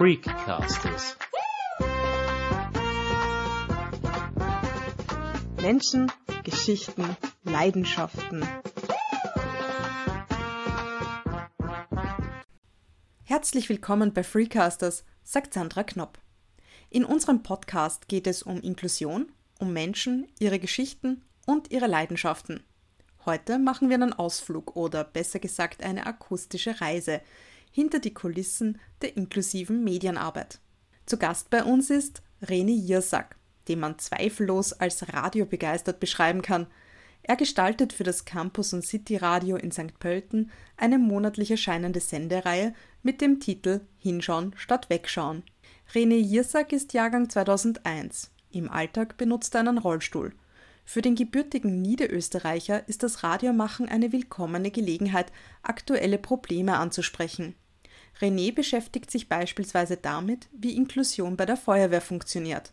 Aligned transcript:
Freakcasters. 0.00 1.14
Menschen, 5.60 6.10
Geschichten, 6.42 7.18
Leidenschaften. 7.44 8.48
Herzlich 13.24 13.68
willkommen 13.68 14.14
bei 14.14 14.24
Freecasters, 14.24 15.04
sagt 15.22 15.52
Sandra 15.52 15.84
Knopp. 15.84 16.18
In 16.88 17.04
unserem 17.04 17.42
Podcast 17.42 18.08
geht 18.08 18.26
es 18.26 18.42
um 18.42 18.58
Inklusion, 18.62 19.30
um 19.58 19.74
Menschen, 19.74 20.28
ihre 20.38 20.58
Geschichten 20.58 21.26
und 21.44 21.70
ihre 21.70 21.88
Leidenschaften. 21.88 22.64
Heute 23.26 23.58
machen 23.58 23.90
wir 23.90 23.96
einen 23.96 24.14
Ausflug 24.14 24.76
oder 24.76 25.04
besser 25.04 25.40
gesagt 25.40 25.82
eine 25.82 26.06
akustische 26.06 26.80
Reise 26.80 27.20
hinter 27.70 27.98
die 27.98 28.14
Kulissen 28.14 28.78
der 29.02 29.16
inklusiven 29.16 29.84
Medienarbeit. 29.84 30.60
Zu 31.06 31.18
Gast 31.18 31.50
bei 31.50 31.64
uns 31.64 31.90
ist 31.90 32.22
Reni 32.42 32.74
Jirsak, 32.74 33.36
den 33.68 33.80
man 33.80 33.98
zweifellos 33.98 34.72
als 34.72 35.12
radiobegeistert 35.12 36.00
beschreiben 36.00 36.42
kann. 36.42 36.66
Er 37.22 37.36
gestaltet 37.36 37.92
für 37.92 38.04
das 38.04 38.24
Campus 38.24 38.72
und 38.72 38.84
City 38.84 39.16
Radio 39.16 39.56
in 39.56 39.72
St. 39.72 39.98
Pölten 39.98 40.50
eine 40.76 40.98
monatlich 40.98 41.50
erscheinende 41.50 42.00
Sendereihe 42.00 42.74
mit 43.02 43.20
dem 43.20 43.40
Titel 43.40 43.80
Hinschauen 43.98 44.54
statt 44.56 44.88
Wegschauen. 44.88 45.42
René 45.92 46.16
Jirsak 46.16 46.72
ist 46.72 46.92
Jahrgang 46.94 47.28
2001. 47.28 48.30
Im 48.52 48.70
Alltag 48.70 49.16
benutzt 49.16 49.54
er 49.54 49.60
einen 49.60 49.78
Rollstuhl. 49.78 50.32
Für 50.84 51.02
den 51.02 51.14
gebürtigen 51.14 51.82
Niederösterreicher 51.82 52.88
ist 52.88 53.02
das 53.02 53.22
Radiomachen 53.22 53.88
eine 53.88 54.12
willkommene 54.12 54.70
Gelegenheit, 54.70 55.30
aktuelle 55.62 56.18
Probleme 56.18 56.78
anzusprechen. 56.78 57.54
René 58.20 58.52
beschäftigt 58.52 59.10
sich 59.10 59.28
beispielsweise 59.28 59.96
damit, 59.96 60.48
wie 60.52 60.76
Inklusion 60.76 61.36
bei 61.36 61.46
der 61.46 61.56
Feuerwehr 61.56 62.00
funktioniert. 62.00 62.72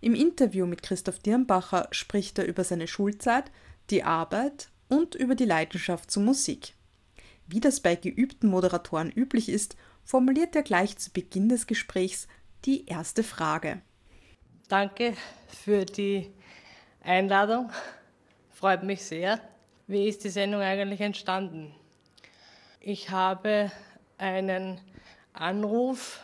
Im 0.00 0.14
Interview 0.14 0.66
mit 0.66 0.82
Christoph 0.82 1.18
Dirnbacher 1.18 1.88
spricht 1.90 2.38
er 2.38 2.46
über 2.46 2.64
seine 2.64 2.88
Schulzeit, 2.88 3.50
die 3.90 4.02
Arbeit 4.02 4.68
und 4.88 5.14
über 5.14 5.34
die 5.34 5.44
Leidenschaft 5.44 6.10
zur 6.10 6.22
Musik. 6.22 6.74
Wie 7.46 7.60
das 7.60 7.80
bei 7.80 7.96
geübten 7.96 8.48
Moderatoren 8.48 9.10
üblich 9.10 9.48
ist, 9.48 9.76
formuliert 10.04 10.56
er 10.56 10.62
gleich 10.62 10.96
zu 10.96 11.10
Beginn 11.12 11.48
des 11.48 11.66
Gesprächs 11.66 12.28
die 12.64 12.86
erste 12.86 13.22
Frage. 13.22 13.82
Danke 14.68 15.14
für 15.48 15.84
die 15.84 16.30
Einladung. 17.02 17.70
Freut 18.50 18.82
mich 18.82 19.02
sehr. 19.02 19.40
Wie 19.86 20.08
ist 20.08 20.24
die 20.24 20.28
Sendung 20.28 20.60
eigentlich 20.60 21.00
entstanden? 21.00 21.74
Ich 22.80 23.10
habe 23.10 23.72
einen 24.20 24.80
Anruf 25.32 26.20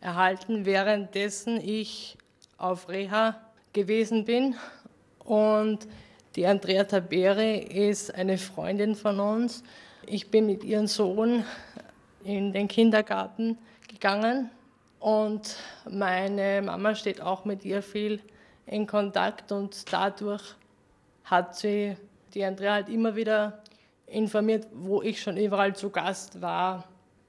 erhalten, 0.00 0.66
währenddessen 0.66 1.60
ich 1.60 2.18
auf 2.58 2.88
Reha 2.88 3.40
gewesen 3.72 4.24
bin. 4.24 4.54
Und 5.20 5.86
die 6.34 6.46
Andrea 6.46 6.84
Taberi 6.84 7.58
ist 7.58 8.14
eine 8.14 8.38
Freundin 8.38 8.94
von 8.94 9.20
uns. 9.20 9.62
Ich 10.06 10.30
bin 10.30 10.46
mit 10.46 10.64
ihrem 10.64 10.86
Sohn 10.86 11.44
in 12.24 12.52
den 12.52 12.68
Kindergarten 12.68 13.58
gegangen 13.88 14.50
und 14.98 15.56
meine 15.88 16.62
Mama 16.62 16.94
steht 16.94 17.20
auch 17.20 17.44
mit 17.44 17.64
ihr 17.64 17.82
viel 17.82 18.20
in 18.66 18.86
Kontakt 18.86 19.52
und 19.52 19.92
dadurch 19.92 20.42
hat 21.24 21.56
sie 21.56 21.96
die 22.34 22.44
Andrea 22.44 22.74
halt 22.74 22.88
immer 22.88 23.14
wieder 23.16 23.62
informiert, 24.06 24.66
wo 24.72 25.02
ich 25.02 25.20
schon 25.20 25.36
überall 25.36 25.74
zu 25.74 25.90
Gast 25.90 26.40
war. 26.40 26.84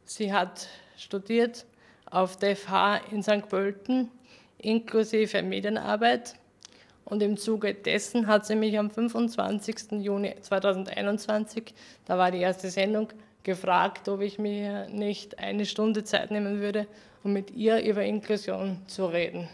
Sie 0.09 0.31
hat 0.31 0.69
studiert 0.97 1.65
auf 2.09 2.37
der 2.37 2.55
FH 2.55 3.01
in 3.11 3.21
St. 3.21 3.49
Pölten 3.49 4.09
inklusive 4.57 5.43
Medienarbeit 5.43 6.35
und 7.03 7.21
im 7.21 7.35
Zuge 7.35 7.73
dessen 7.73 8.25
hat 8.25 8.45
sie 8.45 8.55
mich 8.55 8.79
am 8.79 8.89
25. 8.89 9.91
Juni 9.99 10.33
2021, 10.41 11.73
da 12.05 12.17
war 12.17 12.31
die 12.31 12.39
erste 12.39 12.69
Sendung, 12.69 13.09
gefragt, 13.43 14.07
ob 14.07 14.21
ich 14.21 14.39
mir 14.39 14.87
nicht 14.89 15.39
eine 15.39 15.65
Stunde 15.65 16.05
Zeit 16.05 16.31
nehmen 16.31 16.61
würde, 16.61 16.87
um 17.23 17.33
mit 17.33 17.51
ihr 17.51 17.83
über 17.83 18.03
Inklusion 18.03 18.81
zu 18.87 19.05
reden 19.05 19.49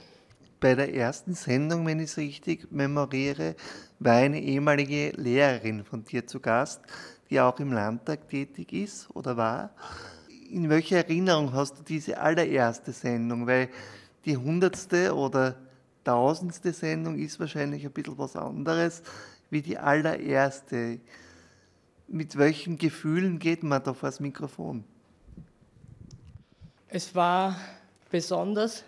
bei 0.64 0.76
der 0.76 0.96
ersten 0.96 1.34
Sendung, 1.34 1.86
wenn 1.86 2.00
ich 2.00 2.12
es 2.12 2.18
richtig 2.18 2.72
memoriere, 2.72 3.58
war 4.00 4.14
eine 4.14 4.40
ehemalige 4.40 5.10
Lehrerin 5.18 5.84
von 5.84 6.06
dir 6.06 6.26
zu 6.26 6.40
Gast, 6.40 6.80
die 7.30 7.42
auch 7.42 7.60
im 7.60 7.74
Landtag 7.74 8.30
tätig 8.30 8.72
ist 8.72 9.10
oder 9.14 9.36
war. 9.36 9.72
In 10.54 10.70
welcher 10.70 10.98
Erinnerung 10.98 11.52
hast 11.52 11.80
du 11.80 11.82
diese 11.82 12.20
allererste 12.20 12.92
Sendung? 12.92 13.48
Weil 13.48 13.70
die 14.24 14.38
hundertste 14.38 15.16
oder 15.16 15.56
tausendste 16.04 16.72
Sendung 16.74 17.18
ist 17.18 17.40
wahrscheinlich 17.40 17.84
ein 17.84 17.92
bisschen 17.92 18.20
was 18.20 18.36
anderes 18.36 19.02
wie 19.50 19.64
die 19.64 19.80
allererste. 19.80 21.00
Mit 22.08 22.38
welchen 22.38 22.78
Gefühlen 22.78 23.40
geht 23.40 23.64
man 23.64 23.84
da 23.84 23.96
vor 23.96 24.10
das 24.10 24.20
Mikrofon? 24.20 24.84
Es 26.88 27.16
war 27.16 27.56
besonders, 28.12 28.84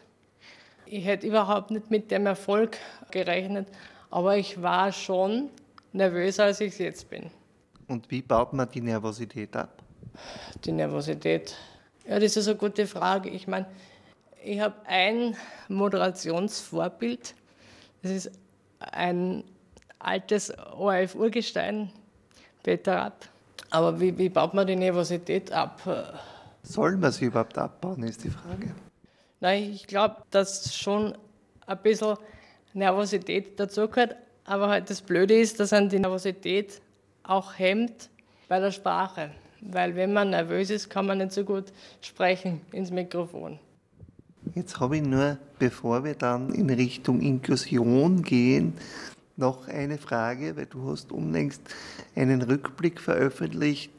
ich 0.86 1.04
hätte 1.04 1.26
überhaupt 1.26 1.72
nicht 1.72 1.90
mit 1.90 2.12
dem 2.12 2.28
Erfolg 2.28 2.78
gerechnet, 3.10 3.68
aber 4.12 4.38
ich 4.38 4.62
war 4.62 4.92
schon 4.92 5.50
nervöser, 5.94 6.44
als 6.44 6.62
ich 6.62 6.74
es 6.74 6.78
jetzt 6.78 7.10
bin. 7.10 7.32
Und 7.88 8.12
wie 8.12 8.22
baut 8.22 8.54
man 8.54 8.70
die 8.70 8.82
Nervosität 8.82 9.56
ab? 9.56 9.82
Die 10.64 10.72
Nervosität, 10.72 11.56
ja, 12.08 12.20
das 12.20 12.38
ist 12.38 12.48
eine 12.48 12.58
gute 12.58 12.88
Frage. 12.88 13.30
Ich 13.30 13.48
meine, 13.48 13.66
ich 14.44 14.60
habe 14.60 14.76
ein 14.86 15.36
Moderationsvorbild. 15.68 17.34
Das 18.04 18.12
ist 18.12 18.32
ein 18.80 19.44
altes 20.00 20.54
ORF-Urgestein, 20.58 21.92
Peter 22.64 22.96
Rapp. 22.96 23.28
Aber 23.72 24.00
wie, 24.00 24.18
wie 24.18 24.30
baut 24.30 24.54
man 24.54 24.68
die 24.68 24.76
Nervosität 24.76 25.52
ab? 25.52 25.82
Soll 26.64 26.98
man 26.98 27.12
sie 27.12 27.26
überhaupt 27.26 27.58
abbauen, 27.58 28.04
ist 28.04 28.24
die 28.24 28.30
Frage. 28.30 28.74
Nein, 29.40 29.72
ich 29.74 29.88
glaube, 29.88 30.18
dass 30.32 30.76
schon 30.76 31.18
ein 31.66 31.78
bisschen 31.82 32.18
Nervosität 32.74 33.60
dazugehört. 33.60 34.16
Aber 34.46 34.70
halt 34.70 34.90
das 34.90 35.02
Blöde 35.02 35.40
ist, 35.40 35.60
dass 35.60 35.74
an 35.74 35.90
die 35.90 36.00
Nervosität 36.00 36.82
auch 37.24 37.58
hemmt 37.58 38.10
bei 38.48 38.60
der 38.60 38.72
Sprache. 38.72 39.32
Weil 39.72 39.96
wenn 39.96 40.14
man 40.14 40.30
nervös 40.30 40.70
ist, 40.70 40.90
kann 40.90 41.06
man 41.06 41.18
nicht 41.18 41.32
so 41.32 41.44
gut 41.44 41.66
sprechen 42.02 42.62
ins 42.72 42.92
Mikrofon. 42.92 43.60
Jetzt 44.54 44.80
habe 44.80 44.98
ich 44.98 45.04
nur, 45.04 45.38
bevor 45.58 46.04
wir 46.04 46.14
dann 46.14 46.54
in 46.54 46.70
Richtung 46.70 47.20
Inklusion 47.20 48.22
gehen, 48.22 48.74
noch 49.38 49.68
eine 49.68 49.98
Frage, 49.98 50.56
weil 50.56 50.68
du 50.68 50.92
hast 50.92 51.12
unlängst 51.12 51.62
einen 52.16 52.42
Rückblick 52.42 53.02
veröffentlicht 53.02 53.92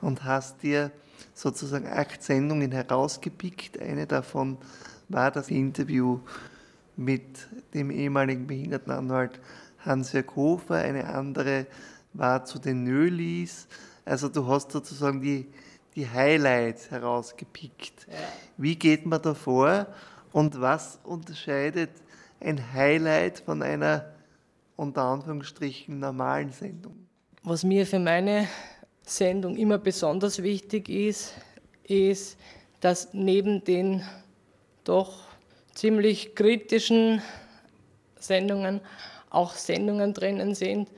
und 0.00 0.24
hast 0.24 0.62
dir 0.62 0.90
sozusagen 1.34 1.86
acht 1.86 2.22
Sendungen 2.22 2.72
herausgepickt. 2.72 3.80
Eine 3.80 4.06
davon 4.06 4.56
war 5.08 5.30
das 5.30 5.50
Interview 5.50 6.20
mit 6.96 7.48
dem 7.74 7.90
ehemaligen 7.90 8.46
Behindertenanwalt 8.46 9.40
Hans-Jörg 9.84 10.34
Hofer, 10.34 10.76
eine 10.76 11.06
andere 11.08 11.66
war 12.12 12.44
zu 12.44 12.58
den 12.58 12.84
Nölis. 12.84 13.68
Also 14.08 14.28
du 14.28 14.46
hast 14.46 14.72
sozusagen 14.72 15.20
die, 15.20 15.46
die 15.94 16.08
Highlights 16.08 16.90
herausgepickt. 16.90 18.06
Ja. 18.08 18.14
Wie 18.56 18.74
geht 18.74 19.04
man 19.04 19.20
da 19.20 19.34
vor 19.34 19.86
und 20.32 20.58
was 20.60 20.98
unterscheidet 21.04 21.90
ein 22.40 22.72
Highlight 22.72 23.40
von 23.40 23.62
einer 23.62 24.06
unter 24.76 25.02
Anführungsstrichen 25.02 25.98
normalen 25.98 26.52
Sendung? 26.52 27.06
Was 27.42 27.64
mir 27.64 27.86
für 27.86 27.98
meine 27.98 28.48
Sendung 29.02 29.56
immer 29.56 29.76
besonders 29.76 30.42
wichtig 30.42 30.88
ist, 30.88 31.34
ist, 31.84 32.38
dass 32.80 33.12
neben 33.12 33.62
den 33.64 34.02
doch 34.84 35.24
ziemlich 35.74 36.34
kritischen 36.34 37.20
Sendungen 38.18 38.80
auch 39.28 39.52
Sendungen 39.52 40.14
drinnen 40.14 40.54
sind, 40.54 40.88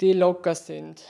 die 0.00 0.12
locker 0.12 0.54
sind. 0.54 1.02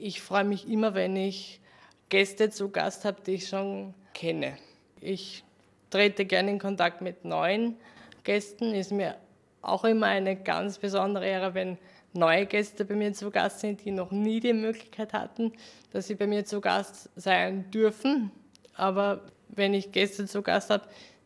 Ich 0.00 0.20
freue 0.20 0.44
mich 0.44 0.68
immer, 0.68 0.94
wenn 0.94 1.16
ich 1.16 1.60
Gäste 2.08 2.50
zu 2.50 2.70
Gast 2.70 3.04
habe, 3.04 3.20
die 3.26 3.34
ich 3.34 3.48
schon 3.48 3.94
kenne. 4.14 4.56
Ich 5.00 5.42
trete 5.90 6.24
gerne 6.24 6.52
in 6.52 6.60
Kontakt 6.60 7.00
mit 7.00 7.24
neuen 7.24 7.76
Gästen. 8.22 8.74
Ist 8.74 8.92
mir 8.92 9.16
auch 9.60 9.84
immer 9.84 10.06
eine 10.06 10.36
ganz 10.36 10.78
besondere 10.78 11.26
Ehre, 11.26 11.54
wenn 11.54 11.78
neue 12.12 12.46
Gäste 12.46 12.84
bei 12.84 12.94
mir 12.94 13.12
zu 13.12 13.32
Gast 13.32 13.58
sind, 13.60 13.84
die 13.84 13.90
noch 13.90 14.12
nie 14.12 14.38
die 14.38 14.52
Möglichkeit 14.52 15.12
hatten, 15.12 15.52
dass 15.92 16.06
sie 16.06 16.14
bei 16.14 16.28
mir 16.28 16.44
zu 16.44 16.60
Gast 16.60 17.10
sein 17.16 17.68
dürfen. 17.72 18.30
Aber 18.74 19.22
wenn 19.48 19.74
ich 19.74 19.90
Gäste 19.90 20.26
zu 20.26 20.42
Gast 20.42 20.70
habe, 20.70 20.84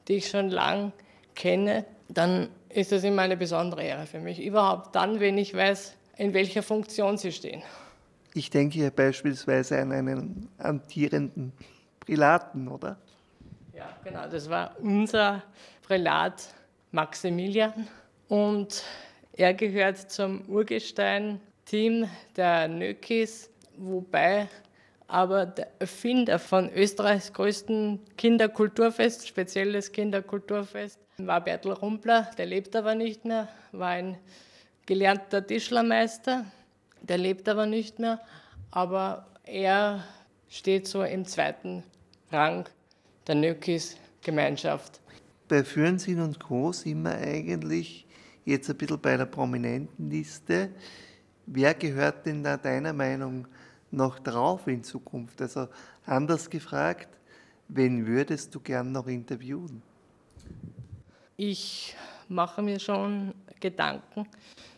die 0.08 0.14
ich 0.14 0.28
schon 0.28 0.48
lang 0.48 0.92
kenne, 1.34 1.84
dann 2.08 2.48
ist 2.70 2.90
das 2.90 3.04
immer 3.04 3.22
eine 3.22 3.36
besondere 3.36 3.82
Ehre 3.82 4.06
für 4.06 4.20
mich. 4.20 4.42
Überhaupt 4.42 4.94
dann, 4.96 5.20
wenn 5.20 5.36
ich 5.36 5.54
weiß, 5.54 5.94
in 6.16 6.32
welcher 6.32 6.62
Funktion 6.62 7.18
sie 7.18 7.32
stehen. 7.32 7.62
Ich 8.34 8.48
denke 8.48 8.76
hier 8.76 8.90
beispielsweise 8.90 9.78
an 9.78 9.92
einen 9.92 10.48
amtierenden 10.58 11.52
Prälaten, 12.00 12.68
oder? 12.68 12.96
Ja, 13.74 13.88
genau, 14.02 14.26
das 14.28 14.48
war 14.48 14.76
unser 14.80 15.42
Prälat 15.82 16.48
Maximilian. 16.92 17.86
Und 18.28 18.84
er 19.34 19.52
gehört 19.52 20.10
zum 20.10 20.48
Urgestein-Team 20.48 22.08
der 22.36 22.68
Nökis, 22.68 23.50
wobei 23.76 24.48
aber 25.08 25.44
der 25.44 25.68
Erfinder 25.78 26.38
von 26.38 26.70
Österreichs 26.72 27.34
größten 27.34 28.00
Kinderkulturfest, 28.16 29.28
spezielles 29.28 29.92
Kinderkulturfest, 29.92 30.98
war 31.18 31.42
Bertel 31.42 31.72
Rumpler, 31.72 32.30
der 32.38 32.46
lebt 32.46 32.74
aber 32.74 32.94
nicht 32.94 33.26
mehr, 33.26 33.48
war 33.72 33.90
ein 33.90 34.16
gelernter 34.86 35.46
Tischlermeister, 35.46 36.46
der 37.02 37.18
lebt 37.18 37.48
aber 37.48 37.66
nicht 37.66 37.98
mehr, 37.98 38.20
aber 38.70 39.26
er 39.44 40.04
steht 40.48 40.86
so 40.86 41.02
im 41.02 41.24
zweiten 41.24 41.82
Rang 42.30 42.68
der 43.26 43.34
Nökis-Gemeinschaft. 43.34 45.00
Bei 45.48 45.64
Fürnsinn 45.64 46.20
und 46.20 46.40
Co. 46.40 46.72
sind 46.72 47.02
wir 47.02 47.14
eigentlich 47.14 48.06
jetzt 48.44 48.70
ein 48.70 48.76
bisschen 48.76 49.00
bei 49.00 49.16
der 49.16 49.26
prominenten 49.26 50.10
Liste. 50.10 50.70
Wer 51.46 51.74
gehört 51.74 52.26
denn 52.26 52.42
da 52.42 52.56
deiner 52.56 52.92
Meinung 52.92 53.46
noch 53.90 54.18
drauf 54.18 54.66
in 54.66 54.82
Zukunft? 54.82 55.40
Also 55.42 55.68
anders 56.06 56.48
gefragt, 56.48 57.08
wen 57.68 58.06
würdest 58.06 58.54
du 58.54 58.60
gern 58.60 58.92
noch 58.92 59.06
interviewen? 59.06 59.82
Ich 61.36 61.96
mache 62.28 62.62
mir 62.62 62.78
schon 62.78 63.34
Gedanken 63.60 64.26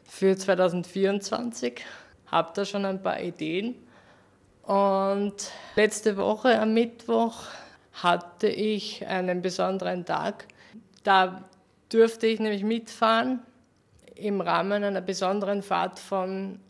für 0.07 0.37
2024, 0.37 1.85
habe 2.27 2.53
da 2.55 2.65
schon 2.65 2.85
ein 2.85 3.03
paar 3.03 3.21
Ideen. 3.21 3.75
Und 4.63 5.35
letzte 5.77 6.17
Woche 6.17 6.59
am 6.59 6.75
Mittwoch 6.75 7.45
hatte 7.93 8.49
ich 8.49 9.07
einen 9.07 9.43
besonderen 9.43 10.05
Tag. 10.05 10.47
Da 11.03 11.45
durfte 11.91 12.27
ich 12.27 12.41
nämlich 12.41 12.65
mitfahren 12.65 13.41
im 14.17 14.41
Rahmen 14.41 14.85
einer 14.85 15.01
besonderen 15.01 15.63
Fahrt 15.63 15.99
von, 15.99 16.61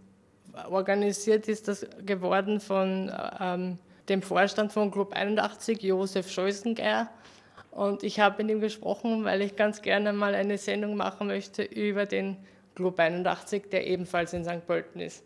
organisiert 0.69 1.49
ist 1.49 1.69
das 1.69 1.87
geworden 2.05 2.61
von 2.61 3.13
ähm, 3.41 3.79
dem 4.09 4.23
Vorstand 4.23 4.73
von 4.73 4.91
Club 4.91 5.13
81, 5.15 5.83
Josef 5.83 6.31
Scholzengeier. 6.31 7.09
Und 7.71 8.03
ich 8.03 8.21
habe 8.21 8.43
mit 8.43 8.53
ihm 8.53 8.61
gesprochen, 8.61 9.25
weil 9.25 9.43
ich 9.43 9.57
ganz 9.57 9.83
gerne 9.83 10.13
mal 10.13 10.35
eine 10.35 10.59
Sendung 10.59 10.97
machen 10.97 11.27
möchte 11.27 11.63
über 11.63 12.07
den 12.07 12.37
Club 12.75 12.99
81, 12.99 13.71
der 13.71 13.87
ebenfalls 13.87 14.33
in 14.33 14.45
St. 14.45 14.67
Pölten 14.67 15.01
ist. 15.01 15.25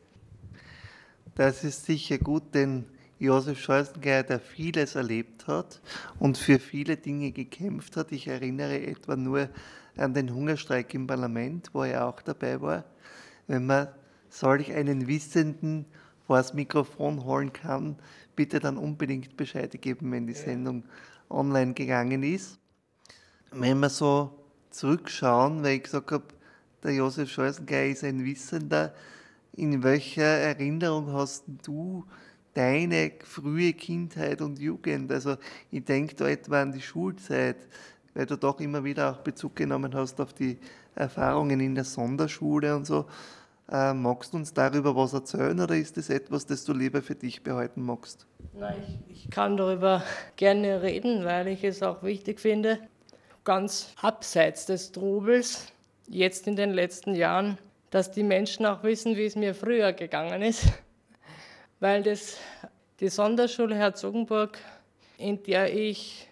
Das 1.38 1.62
ist 1.62 1.85
sicher 1.85 2.19
gut, 2.19 2.52
denn 2.52 2.85
Josef 3.20 3.61
Scholzengeier, 3.61 4.25
der 4.25 4.40
vieles 4.40 4.96
erlebt 4.96 5.46
hat 5.46 5.81
und 6.19 6.37
für 6.37 6.58
viele 6.58 6.96
Dinge 6.96 7.31
gekämpft 7.31 7.96
hat. 7.96 8.11
Ich 8.11 8.26
erinnere 8.26 8.85
etwa 8.85 9.14
nur 9.14 9.49
an 9.96 10.14
den 10.14 10.35
Hungerstreik 10.35 10.93
im 10.94 11.06
Parlament, 11.06 11.70
wo 11.73 11.85
er 11.85 12.08
auch 12.08 12.20
dabei 12.23 12.61
war. 12.61 12.85
Wenn 13.46 13.67
man 13.67 13.87
solch 14.29 14.73
einen 14.73 15.06
Wissenden 15.06 15.85
vor 16.26 16.38
das 16.38 16.55
Mikrofon 16.55 17.25
holen 17.25 17.52
kann, 17.52 17.94
bitte 18.35 18.58
dann 18.58 18.76
unbedingt 18.76 19.37
Bescheid 19.37 19.81
geben, 19.81 20.11
wenn 20.11 20.26
die 20.26 20.35
Sendung 20.35 20.82
online 21.31 21.73
gegangen 21.73 22.25
ist. 22.25 22.58
Wenn 23.52 23.79
wir 23.79 23.90
so 23.90 24.44
zurückschauen, 24.70 25.62
weil 25.62 25.76
ich 25.76 25.85
gesagt 25.85 26.11
habe, 26.11 26.25
der 26.82 26.94
Josef 26.94 27.31
Scholzengeier 27.31 27.90
ist 27.90 28.02
ein 28.02 28.25
Wissender, 28.25 28.93
in 29.59 29.83
welcher 29.83 30.23
Erinnerung 30.23 31.13
hast 31.13 31.45
du 31.65 32.05
deine 32.55 33.13
frühe 33.25 33.73
Kindheit 33.73 34.41
und 34.41 34.59
Jugend? 34.59 35.13
Also 35.13 35.37
ich 35.71 35.85
denke 35.85 36.15
da 36.15 36.29
etwa 36.29 36.63
an 36.63 36.73
die 36.73 36.81
Schulzeit 36.81 37.57
weil 38.19 38.27
du 38.27 38.37
doch 38.37 38.59
immer 38.59 38.83
wieder 38.83 39.13
auch 39.13 39.19
Bezug 39.19 39.55
genommen 39.55 39.95
hast 39.95 40.21
auf 40.21 40.33
die 40.33 40.59
Erfahrungen 40.97 41.61
in 41.61 41.77
der 41.77 41.85
Sonderschule 41.85 42.75
und 42.75 42.85
so. 42.85 43.07
Äh, 43.71 43.95
magst 43.95 44.33
du 44.33 44.39
uns 44.39 44.53
darüber 44.53 44.97
was 44.97 45.13
erzählen 45.13 45.61
oder 45.61 45.77
ist 45.77 45.97
das 45.97 46.11
etwas, 46.11 46.45
das 46.45 46.65
du 46.65 46.73
lieber 46.73 47.01
für 47.01 47.15
dich 47.15 47.45
behalten 47.45 47.83
magst? 47.83 48.27
Nein, 48.55 48.75
ich, 49.09 49.25
ich 49.25 49.31
kann 49.31 49.57
darüber 49.57 50.03
gerne 50.35 50.83
reden, 50.83 51.25
weil 51.25 51.47
ich 51.47 51.63
es 51.63 51.81
auch 51.83 52.03
wichtig 52.03 52.41
finde, 52.41 52.81
ganz 53.45 53.95
abseits 54.03 54.67
des 54.67 54.91
Trubels, 54.91 55.67
jetzt 56.09 56.49
in 56.49 56.57
den 56.57 56.71
letzten 56.71 57.15
Jahren, 57.15 57.57
dass 57.90 58.11
die 58.11 58.23
Menschen 58.23 58.67
auch 58.67 58.82
wissen, 58.82 59.17
wie 59.17 59.25
es 59.25 59.37
mir 59.37 59.55
früher 59.55 59.93
gegangen 59.93 60.43
ist. 60.43 60.67
Weil 61.81 62.02
das, 62.02 62.37
die 63.00 63.08
Sonderschule 63.08 63.75
Herzogenburg, 63.75 64.58
in 65.17 65.43
der 65.44 65.75
ich 65.75 66.29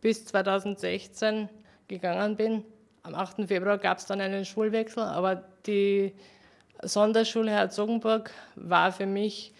bis 0.00 0.24
2016 0.26 1.48
gegangen 1.88 2.36
bin. 2.36 2.64
Am 3.02 3.14
8. 3.14 3.46
Februar 3.46 3.78
gab 3.78 3.98
es 3.98 4.06
dann 4.06 4.20
einen 4.20 4.44
Schulwechsel, 4.44 5.02
aber 5.02 5.44
die 5.66 6.12
Sonderschule 6.82 7.50
Herzogenburg 7.50 8.30
war 8.54 8.92
für 8.92 9.06
mich 9.06 9.52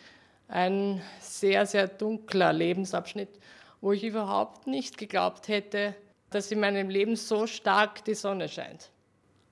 ein 0.49 1.01
sehr, 1.21 1.67
sehr 1.67 1.89
dunkler 1.89 2.53
Lebensabschnitt, 2.53 3.41
wo 3.81 3.93
ich 3.93 4.05
überhaupt 4.05 4.67
nicht 4.67 4.99
geglaubt 4.99 5.49
hätte, 5.49 5.95
dass 6.31 6.51
in 6.51 6.61
meinem 6.61 6.89
Leben 6.89 7.17
so 7.17 7.47
stark 7.47 8.05
die 8.05 8.15
Sonne 8.15 8.49
scheint. 8.49 8.91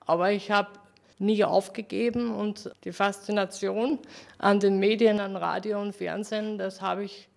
Aber 0.01 0.31
ich 0.31 0.51
habe 0.51 0.69
nie 1.19 1.43
aufgegeben 1.43 2.33
und 2.33 2.71
die 2.83 2.91
Faszination 2.91 3.99
an 4.37 4.59
den 4.59 4.79
Medien, 4.79 5.19
an 5.19 5.35
Radio 5.35 5.81
und 5.81 5.95
Fernsehen, 5.95 6.57
das 6.57 6.81
habe 6.81 7.05
ich 7.05 7.27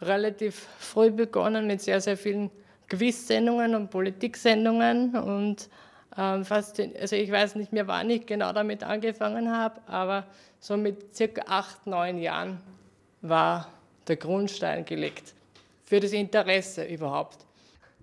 relativ 0.00 0.66
früh 0.78 1.10
begonnen 1.10 1.66
mit 1.66 1.80
sehr, 1.80 2.00
sehr 2.00 2.16
vielen 2.16 2.50
Quiz-Sendungen 2.88 3.74
und 3.74 3.90
Politik-Sendungen 3.90 5.14
und 5.14 5.68
ähm, 6.16 6.44
fast, 6.44 6.80
also 6.80 7.16
ich 7.16 7.30
weiß 7.30 7.54
nicht 7.56 7.72
mehr, 7.72 7.86
wann 7.86 8.10
ich 8.10 8.26
genau 8.26 8.52
damit 8.52 8.82
angefangen 8.82 9.50
habe, 9.50 9.80
aber 9.86 10.26
so 10.58 10.76
mit 10.76 11.14
circa 11.14 11.42
acht, 11.46 11.86
neun 11.86 12.18
Jahren 12.18 12.60
war 13.20 13.68
der 14.06 14.16
Grundstein 14.16 14.84
gelegt 14.84 15.34
für 15.84 16.00
das 16.00 16.12
Interesse 16.12 16.84
überhaupt. 16.84 17.38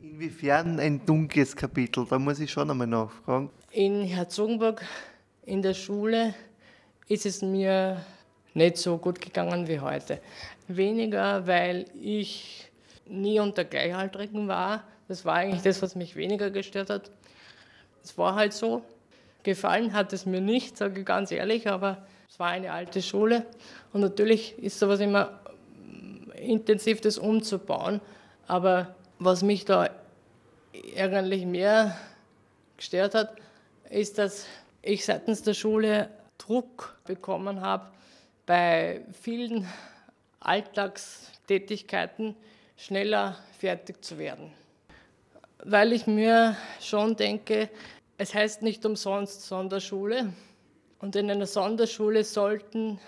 Inwiefern 0.01 0.79
ein 0.79 1.05
dunkles 1.05 1.55
Kapitel? 1.55 2.05
Da 2.09 2.19
muss 2.19 2.39
ich 2.39 2.51
schon 2.51 2.69
einmal 2.69 2.87
nachfragen. 2.87 3.49
In 3.71 4.03
Herzogenburg 4.03 4.85
in 5.45 5.61
der 5.61 5.73
Schule 5.73 6.33
ist 7.07 7.25
es 7.25 7.41
mir 7.41 8.03
nicht 8.53 8.77
so 8.77 8.97
gut 8.97 9.21
gegangen 9.21 9.67
wie 9.67 9.79
heute. 9.79 10.19
Weniger, 10.67 11.45
weil 11.45 11.85
ich 11.99 12.69
nie 13.05 13.39
unter 13.39 13.63
Gleichaltrigen 13.63 14.47
war. 14.47 14.83
Das 15.07 15.25
war 15.25 15.35
eigentlich 15.35 15.61
das, 15.61 15.81
was 15.81 15.95
mich 15.95 16.15
weniger 16.15 16.49
gestört 16.49 16.89
hat. 16.89 17.11
Es 18.03 18.17
war 18.17 18.35
halt 18.35 18.53
so. 18.53 18.81
Gefallen 19.43 19.93
hat 19.93 20.13
es 20.13 20.25
mir 20.25 20.41
nicht, 20.41 20.77
sage 20.77 21.01
ich 21.01 21.05
ganz 21.05 21.31
ehrlich, 21.31 21.67
aber 21.67 22.07
es 22.27 22.39
war 22.39 22.47
eine 22.47 22.71
alte 22.71 23.03
Schule 23.03 23.45
und 23.93 24.01
natürlich 24.01 24.57
ist 24.57 24.79
sowas 24.79 24.99
immer 24.99 25.39
intensiv, 26.35 27.01
das 27.01 27.19
umzubauen. 27.19 28.01
Aber 28.47 28.95
was 29.19 29.43
mich 29.43 29.65
da 29.65 29.89
eigentlich 30.97 31.45
mehr 31.45 31.95
gestört 32.77 33.13
hat, 33.13 33.35
ist, 33.91 34.17
dass 34.17 34.47
ich 34.85 35.03
seitens 35.03 35.41
der 35.41 35.55
Schule 35.55 36.09
Druck 36.37 36.99
bekommen 37.05 37.61
habe 37.61 37.87
bei 38.45 39.01
vielen 39.19 39.67
Alltagstätigkeiten, 40.39 42.35
schneller 42.77 43.37
fertig 43.57 44.05
zu 44.05 44.19
werden. 44.19 44.53
Weil 45.63 45.91
ich 45.91 46.05
mir 46.05 46.55
schon 46.79 47.15
denke, 47.15 47.69
es 48.19 48.35
heißt 48.35 48.61
nicht 48.61 48.85
umsonst 48.85 49.47
Sonderschule. 49.47 50.31
Und 50.99 51.15
in 51.15 51.31
einer 51.31 51.47
Sonderschule 51.47 52.23
sollten 52.23 52.99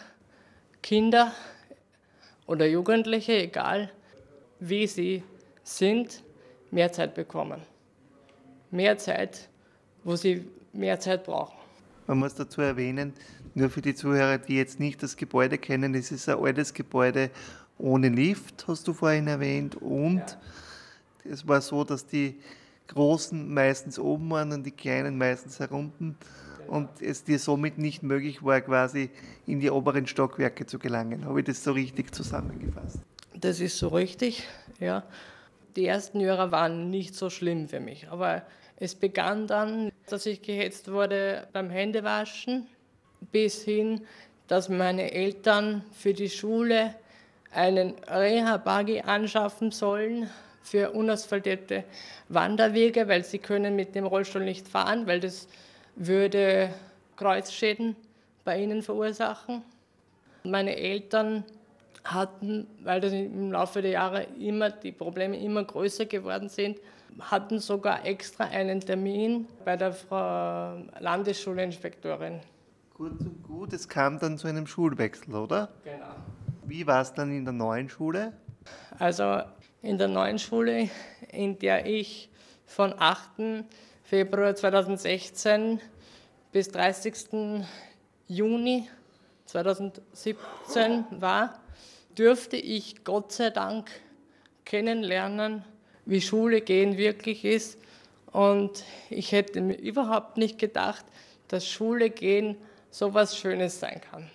Kinder 0.82 1.32
oder 2.48 2.66
Jugendliche, 2.66 3.34
egal 3.34 3.92
wie 4.60 4.88
sie 4.88 5.24
sind, 5.64 6.24
mehr 6.72 6.92
Zeit 6.92 7.14
bekommen. 7.14 7.62
Mehr 8.72 8.98
Zeit, 8.98 9.48
wo 10.04 10.16
sie 10.16 10.50
mehr 10.74 11.00
Zeit 11.00 11.24
brauchen. 11.24 11.57
Man 12.08 12.20
muss 12.20 12.34
dazu 12.36 12.62
erwähnen, 12.62 13.14
nur 13.54 13.70
für 13.70 13.82
die 13.82 13.94
Zuhörer, 13.94 14.38
die 14.38 14.56
jetzt 14.56 14.80
nicht 14.80 15.04
das 15.04 15.18
Gebäude 15.18 15.58
kennen, 15.58 15.94
es 15.94 16.12
ist 16.12 16.30
ein 16.30 16.38
altes 16.38 16.74
Gebäude 16.74 17.30
ohne 17.78 18.10
Lift, 18.10 18.66
hast 18.68 18.88
du 18.88 18.94
vorhin 18.94 19.28
erwähnt. 19.28 19.76
Und 19.76 20.20
ja. 20.20 21.32
es 21.32 21.48
war 21.48 21.62
so, 21.62 21.84
dass 21.84 22.08
die 22.08 22.40
Großen 22.88 23.54
meistens 23.54 24.00
oben 24.00 24.30
waren 24.30 24.54
und 24.54 24.64
die 24.64 24.72
Kleinen 24.72 25.18
meistens 25.18 25.60
herunten. 25.60 26.16
Genau. 26.60 26.78
Und 26.78 26.90
es 27.02 27.24
dir 27.24 27.40
somit 27.40 27.78
nicht 27.78 28.04
möglich 28.04 28.44
war, 28.44 28.62
quasi 28.62 29.10
in 29.46 29.60
die 29.60 29.70
oberen 29.70 30.08
Stockwerke 30.08 30.66
zu 30.66 30.80
gelangen. 30.80 31.26
Habe 31.26 31.42
ich 31.42 31.46
das 31.46 31.64
so 31.64 31.74
richtig 31.74 32.14
zusammengefasst? 32.14 33.00
Das 33.34 33.60
ist 33.60 33.78
so 33.78 33.90
richtig, 33.90 34.48
ja. 34.80 35.04
Die 35.76 35.86
ersten 35.86 36.20
Jahre 36.20 36.52
waren 36.52 36.90
nicht 36.90 37.14
so 37.14 37.30
schlimm 37.30 37.68
für 37.68 37.80
mich, 37.80 38.10
aber 38.10 38.44
es 38.78 38.96
begann 38.96 39.46
dann, 39.46 39.92
dass 40.08 40.26
ich 40.26 40.42
gehetzt 40.42 40.90
wurde 40.90 41.48
beim 41.52 41.70
Händewaschen, 41.70 42.66
bis 43.32 43.64
hin, 43.64 44.02
dass 44.48 44.70
meine 44.70 45.12
Eltern 45.12 45.84
für 45.92 46.14
die 46.14 46.30
Schule 46.30 46.96
einen 47.52 47.94
Reha-Buggy 48.08 49.02
anschaffen 49.02 49.72
sollen 49.72 50.30
für 50.64 50.92
unasphaltierte 50.92 51.84
Wanderwege, 52.30 53.08
weil 53.08 53.24
sie 53.26 53.40
können 53.40 53.76
mit 53.76 53.96
dem 53.96 54.06
Rollstuhl 54.06 54.44
nicht 54.44 54.68
fahren, 54.68 55.08
weil 55.08 55.20
das 55.20 55.48
würde 55.96 56.70
Kreuzschäden 57.18 57.96
bei 58.46 58.62
ihnen 58.62 58.84
verursachen. 58.84 59.62
Meine 60.44 60.78
Eltern 60.78 61.44
hatten, 62.06 62.68
weil 62.84 63.02
das 63.02 63.12
im 63.12 63.52
Laufe 63.52 63.82
der 63.82 63.92
Jahre 63.92 64.28
immer 64.40 64.70
die 64.70 64.94
Probleme 64.94 65.38
immer 65.38 65.66
größer 65.66 66.06
geworden 66.06 66.48
sind, 66.48 66.80
hatten 67.20 67.60
sogar 67.60 68.06
extra 68.06 68.46
einen 68.46 68.82
Termin 68.82 69.48
bei 69.66 69.76
der 69.76 69.94
Frau 69.94 70.78
Landesschulinspektorin. 71.00 72.40
Kurz 72.94 73.22
und 73.22 73.44
gut, 73.44 73.74
es 73.74 73.88
kam 73.88 74.20
dann 74.20 74.38
zu 74.38 74.48
einem 74.48 74.68
Schulwechsel, 74.68 75.36
oder? 75.36 75.70
Genau. 75.84 76.16
Wie 76.66 76.86
war 76.88 77.02
es 77.02 77.14
dann 77.14 77.32
in 77.32 77.46
der 77.46 77.54
neuen 77.54 77.90
Schule? 77.90 78.34
Also 79.00 79.42
in 79.82 79.98
der 79.98 80.08
neuen 80.08 80.40
Schule, 80.40 80.90
in 81.32 81.58
der 81.60 81.86
ich 81.86 82.30
von 82.66 82.94
8. 82.98 83.64
Februar 84.04 84.56
2016 84.56 85.80
bis 86.52 86.70
30. 86.70 87.64
Juni 88.28 88.90
2017 89.46 91.06
war, 91.12 91.60
dürfte 92.18 92.58
ich 92.58 93.04
Gott 93.04 93.32
sei 93.32 93.50
Dank 93.50 93.90
kennenlernen, 94.66 95.64
wie 96.08 96.22
Schule 96.22 96.62
gehen 96.62 96.98
wirklich 96.98 97.46
ist. 97.46 97.78
Und 98.32 98.84
ich 99.10 99.32
hätte 99.32 99.62
mir 99.62 99.78
überhaupt 99.78 100.38
nicht 100.38 100.58
gedacht, 100.58 101.06
dass 101.48 101.68
Schule 101.68 102.10
gehen 102.10 102.58
so 102.90 103.14
was 103.14 103.38
Schönes 103.38 103.80
sein 103.80 104.02
kann. 104.10 104.30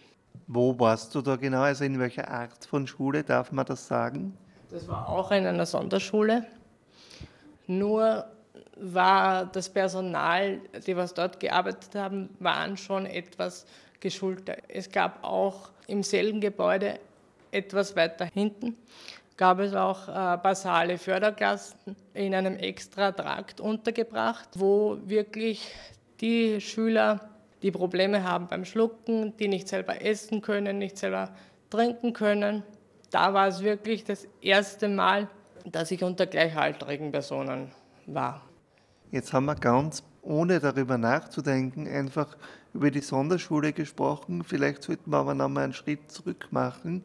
Wo 0.46 0.78
warst 0.78 1.14
du 1.14 1.22
da 1.22 1.36
genau? 1.36 1.62
Also 1.62 1.84
in 1.84 1.98
welcher 1.98 2.28
Art 2.28 2.64
von 2.66 2.86
Schule 2.86 3.24
darf 3.24 3.52
man 3.52 3.64
das 3.66 3.86
sagen? 3.86 4.36
Das 4.70 4.86
war 4.88 5.08
auch 5.08 5.30
in 5.30 5.46
einer 5.46 5.66
Sonderschule. 5.66 6.46
Nur 7.66 8.26
war 8.76 9.46
das 9.46 9.68
Personal, 9.68 10.60
die 10.86 10.96
was 10.96 11.14
dort 11.14 11.40
gearbeitet 11.40 11.94
haben, 11.94 12.30
waren 12.38 12.76
schon 12.76 13.06
etwas 13.06 13.66
geschulter. 14.00 14.56
Es 14.68 14.90
gab 14.90 15.22
auch 15.22 15.70
im 15.86 16.02
selben 16.02 16.40
Gebäude 16.40 16.98
etwas 17.50 17.94
weiter 17.96 18.26
hinten 18.26 18.76
gab 19.36 19.58
es 19.60 19.74
auch 19.74 20.08
äh, 20.08 20.36
basale 20.38 20.98
Förderklassen 20.98 21.96
in 22.14 22.34
einem 22.34 22.56
extra 22.56 23.12
Trakt 23.12 23.60
untergebracht, 23.60 24.48
wo 24.54 24.98
wirklich 25.04 25.74
die 26.20 26.60
Schüler, 26.60 27.20
die 27.62 27.70
Probleme 27.70 28.24
haben 28.24 28.46
beim 28.48 28.64
Schlucken, 28.64 29.36
die 29.36 29.48
nicht 29.48 29.68
selber 29.68 30.00
essen 30.02 30.42
können, 30.42 30.78
nicht 30.78 30.98
selber 30.98 31.30
trinken 31.70 32.12
können, 32.12 32.62
da 33.10 33.34
war 33.34 33.48
es 33.48 33.62
wirklich 33.62 34.04
das 34.04 34.26
erste 34.40 34.88
Mal, 34.88 35.28
dass 35.64 35.90
ich 35.90 36.02
unter 36.02 36.26
gleichaltrigen 36.26 37.12
Personen 37.12 37.70
war. 38.06 38.42
Jetzt 39.10 39.32
haben 39.32 39.44
wir 39.44 39.54
ganz, 39.54 40.02
ohne 40.22 40.60
darüber 40.60 40.96
nachzudenken, 40.96 41.86
einfach 41.86 42.36
über 42.72 42.90
die 42.90 43.00
Sonderschule 43.00 43.72
gesprochen. 43.72 44.42
Vielleicht 44.44 44.82
sollten 44.82 45.10
wir 45.10 45.18
aber 45.18 45.34
nochmal 45.34 45.64
einen 45.64 45.72
Schritt 45.74 46.10
zurück 46.10 46.48
machen 46.50 47.04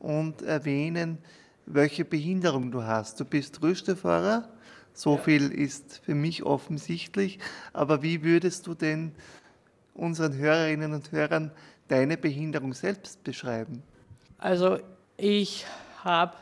und 0.00 0.42
erwähnen, 0.42 1.18
welche 1.66 2.04
Behinderung 2.04 2.70
du 2.70 2.84
hast. 2.84 3.20
Du 3.20 3.24
bist 3.24 3.62
Rüstefahrer, 3.62 4.48
so 4.94 5.16
ja. 5.16 5.22
viel 5.22 5.52
ist 5.52 6.00
für 6.04 6.14
mich 6.14 6.44
offensichtlich, 6.44 7.38
aber 7.72 8.02
wie 8.02 8.22
würdest 8.22 8.66
du 8.66 8.74
denn 8.74 9.12
unseren 9.94 10.36
Hörerinnen 10.36 10.94
und 10.94 11.12
Hörern 11.12 11.50
deine 11.88 12.16
Behinderung 12.16 12.72
selbst 12.72 13.22
beschreiben? 13.24 13.82
Also 14.38 14.78
ich 15.16 15.66
habe 16.02 16.34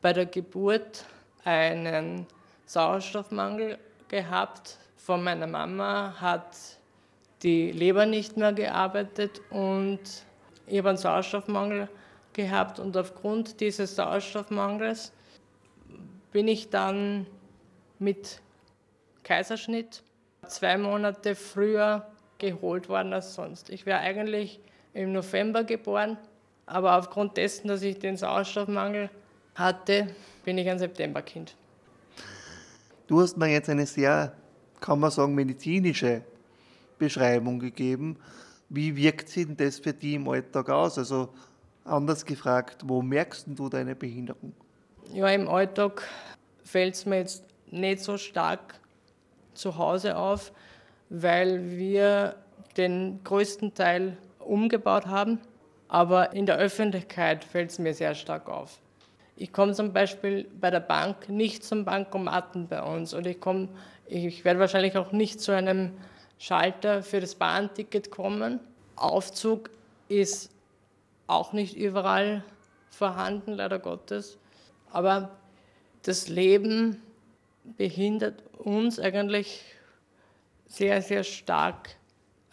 bei 0.00 0.12
der 0.12 0.26
Geburt 0.26 1.04
einen 1.44 2.26
Sauerstoffmangel 2.66 3.78
gehabt. 4.08 4.78
Von 4.96 5.22
meiner 5.24 5.46
Mama 5.46 6.14
hat 6.18 6.56
die 7.42 7.72
Leber 7.72 8.06
nicht 8.06 8.36
mehr 8.36 8.52
gearbeitet 8.52 9.40
und 9.50 10.00
ich 10.66 10.78
habe 10.78 10.90
einen 10.90 10.98
Sauerstoffmangel 10.98 11.88
gehabt 12.32 12.78
und 12.78 12.96
aufgrund 12.96 13.60
dieses 13.60 13.96
Sauerstoffmangels 13.96 15.12
bin 16.32 16.48
ich 16.48 16.70
dann 16.70 17.26
mit 17.98 18.40
Kaiserschnitt 19.22 20.02
zwei 20.48 20.76
Monate 20.76 21.34
früher 21.34 22.06
geholt 22.38 22.88
worden 22.88 23.12
als 23.12 23.34
sonst. 23.34 23.70
Ich 23.70 23.86
wäre 23.86 24.00
eigentlich 24.00 24.60
im 24.94 25.12
November 25.12 25.64
geboren, 25.64 26.16
aber 26.66 26.98
aufgrund 26.98 27.36
dessen, 27.36 27.68
dass 27.68 27.82
ich 27.82 27.98
den 27.98 28.16
Sauerstoffmangel 28.16 29.10
hatte, 29.54 30.08
bin 30.44 30.58
ich 30.58 30.68
ein 30.68 30.78
Septemberkind. 30.78 31.54
Du 33.06 33.20
hast 33.20 33.36
mir 33.36 33.48
jetzt 33.48 33.68
eine 33.68 33.86
sehr, 33.86 34.32
kann 34.80 34.98
man 34.98 35.10
sagen, 35.10 35.34
medizinische 35.34 36.22
Beschreibung 36.98 37.58
gegeben. 37.58 38.16
Wie 38.68 38.96
wirkt 38.96 39.28
sich 39.28 39.46
das 39.56 39.78
für 39.78 39.92
die 39.92 40.14
im 40.14 40.28
Alltag 40.28 40.70
aus? 40.70 40.98
Also 40.98 41.28
Anders 41.84 42.24
gefragt, 42.24 42.82
wo 42.84 43.02
merkst 43.02 43.46
du 43.48 43.68
deine 43.68 43.94
Behinderung? 43.94 44.52
Ja, 45.12 45.28
im 45.28 45.48
Alltag 45.48 46.08
fällt 46.64 46.94
es 46.94 47.06
mir 47.06 47.18
jetzt 47.18 47.44
nicht 47.70 48.00
so 48.00 48.16
stark 48.16 48.74
zu 49.54 49.76
Hause 49.76 50.16
auf, 50.16 50.52
weil 51.10 51.70
wir 51.70 52.36
den 52.76 53.20
größten 53.24 53.74
Teil 53.74 54.16
umgebaut 54.38 55.06
haben. 55.06 55.38
Aber 55.88 56.32
in 56.32 56.46
der 56.46 56.56
Öffentlichkeit 56.56 57.44
fällt 57.44 57.70
es 57.70 57.78
mir 57.78 57.92
sehr 57.92 58.14
stark 58.14 58.48
auf. 58.48 58.78
Ich 59.36 59.52
komme 59.52 59.72
zum 59.72 59.92
Beispiel 59.92 60.46
bei 60.60 60.70
der 60.70 60.80
Bank 60.80 61.28
nicht 61.28 61.64
zum 61.64 61.84
Bankomaten 61.84 62.68
bei 62.68 62.82
uns 62.82 63.12
und 63.12 63.26
ich, 63.26 63.38
ich 64.06 64.44
werde 64.44 64.60
wahrscheinlich 64.60 64.96
auch 64.96 65.12
nicht 65.12 65.40
zu 65.40 65.52
einem 65.52 65.92
Schalter 66.38 67.02
für 67.02 67.20
das 67.20 67.34
Bahnticket 67.34 68.10
kommen. 68.10 68.60
Aufzug 68.96 69.70
ist 70.08 70.50
auch 71.32 71.52
nicht 71.52 71.76
überall 71.76 72.44
vorhanden, 72.90 73.52
leider 73.52 73.78
Gottes. 73.78 74.38
Aber 74.90 75.36
das 76.02 76.28
Leben 76.28 77.00
behindert 77.76 78.42
uns 78.58 78.98
eigentlich 78.98 79.64
sehr, 80.66 81.02
sehr 81.02 81.24
stark 81.24 81.90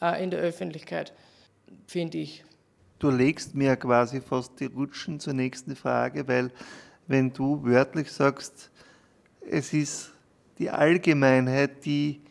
äh, 0.01 0.23
in 0.23 0.31
der 0.31 0.39
Öffentlichkeit, 0.39 1.13
finde 1.87 2.19
ich. 2.19 2.43
Du 2.99 3.09
legst 3.09 3.55
mir 3.55 3.75
quasi 3.77 4.21
fast 4.21 4.59
die 4.59 4.65
Rutschen 4.65 5.19
zur 5.19 5.33
nächsten 5.33 5.75
Frage, 5.75 6.27
weil 6.27 6.51
wenn 7.07 7.31
du 7.31 7.63
wörtlich 7.63 8.11
sagst, 8.11 8.69
es 9.49 9.73
ist 9.73 10.11
die 10.57 10.69
Allgemeinheit, 10.69 11.85
die 11.85 12.21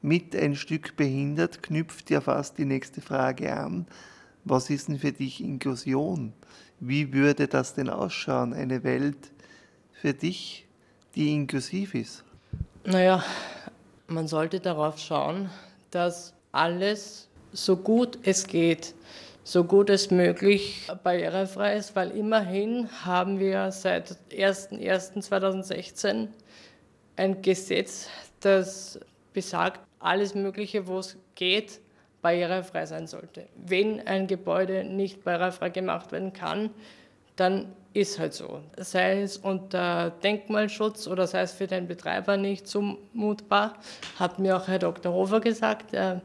mit 0.00 0.34
ein 0.34 0.56
Stück 0.56 0.96
behindert, 0.96 1.62
knüpft 1.62 2.10
ja 2.10 2.20
fast 2.20 2.56
die 2.58 2.64
nächste 2.64 3.00
Frage 3.00 3.54
an. 3.54 3.86
Was 4.50 4.70
ist 4.70 4.88
denn 4.88 4.98
für 4.98 5.12
dich 5.12 5.42
Inklusion? 5.42 6.32
Wie 6.80 7.12
würde 7.12 7.48
das 7.48 7.74
denn 7.74 7.90
ausschauen, 7.90 8.54
eine 8.54 8.82
Welt 8.82 9.30
für 9.92 10.14
dich, 10.14 10.66
die 11.14 11.34
inklusiv 11.34 11.94
ist? 11.94 12.24
Naja, 12.84 13.22
man 14.06 14.26
sollte 14.26 14.58
darauf 14.58 14.98
schauen, 14.98 15.50
dass 15.90 16.32
alles 16.50 17.28
so 17.52 17.76
gut 17.76 18.18
es 18.22 18.46
geht, 18.46 18.94
so 19.44 19.64
gut 19.64 19.90
es 19.90 20.10
möglich 20.10 20.88
barrierefrei 21.04 21.76
ist, 21.76 21.94
weil 21.94 22.10
immerhin 22.12 22.88
haben 23.04 23.38
wir 23.38 23.70
seit 23.70 24.16
01.01.2016 24.30 26.28
ein 27.16 27.42
Gesetz, 27.42 28.08
das 28.40 28.98
besagt, 29.34 29.80
alles 29.98 30.34
Mögliche, 30.34 30.86
wo 30.86 31.00
es 31.00 31.18
geht, 31.34 31.80
barrierefrei 32.22 32.86
sein 32.86 33.06
sollte. 33.06 33.46
Wenn 33.56 34.06
ein 34.06 34.26
Gebäude 34.26 34.84
nicht 34.84 35.24
barrierefrei 35.24 35.70
gemacht 35.70 36.12
werden 36.12 36.32
kann, 36.32 36.70
dann 37.36 37.72
ist 37.94 38.18
halt 38.18 38.34
so. 38.34 38.60
Sei 38.76 39.22
es 39.22 39.36
unter 39.36 40.10
Denkmalschutz 40.10 41.06
oder 41.06 41.26
sei 41.26 41.42
es 41.42 41.52
für 41.52 41.66
den 41.66 41.86
Betreiber 41.86 42.36
nicht 42.36 42.66
zumutbar, 42.66 43.74
hat 44.18 44.38
mir 44.38 44.56
auch 44.56 44.68
Herr 44.68 44.78
Dr. 44.78 45.12
Hofer 45.12 45.40
gesagt, 45.40 45.92
der 45.92 46.20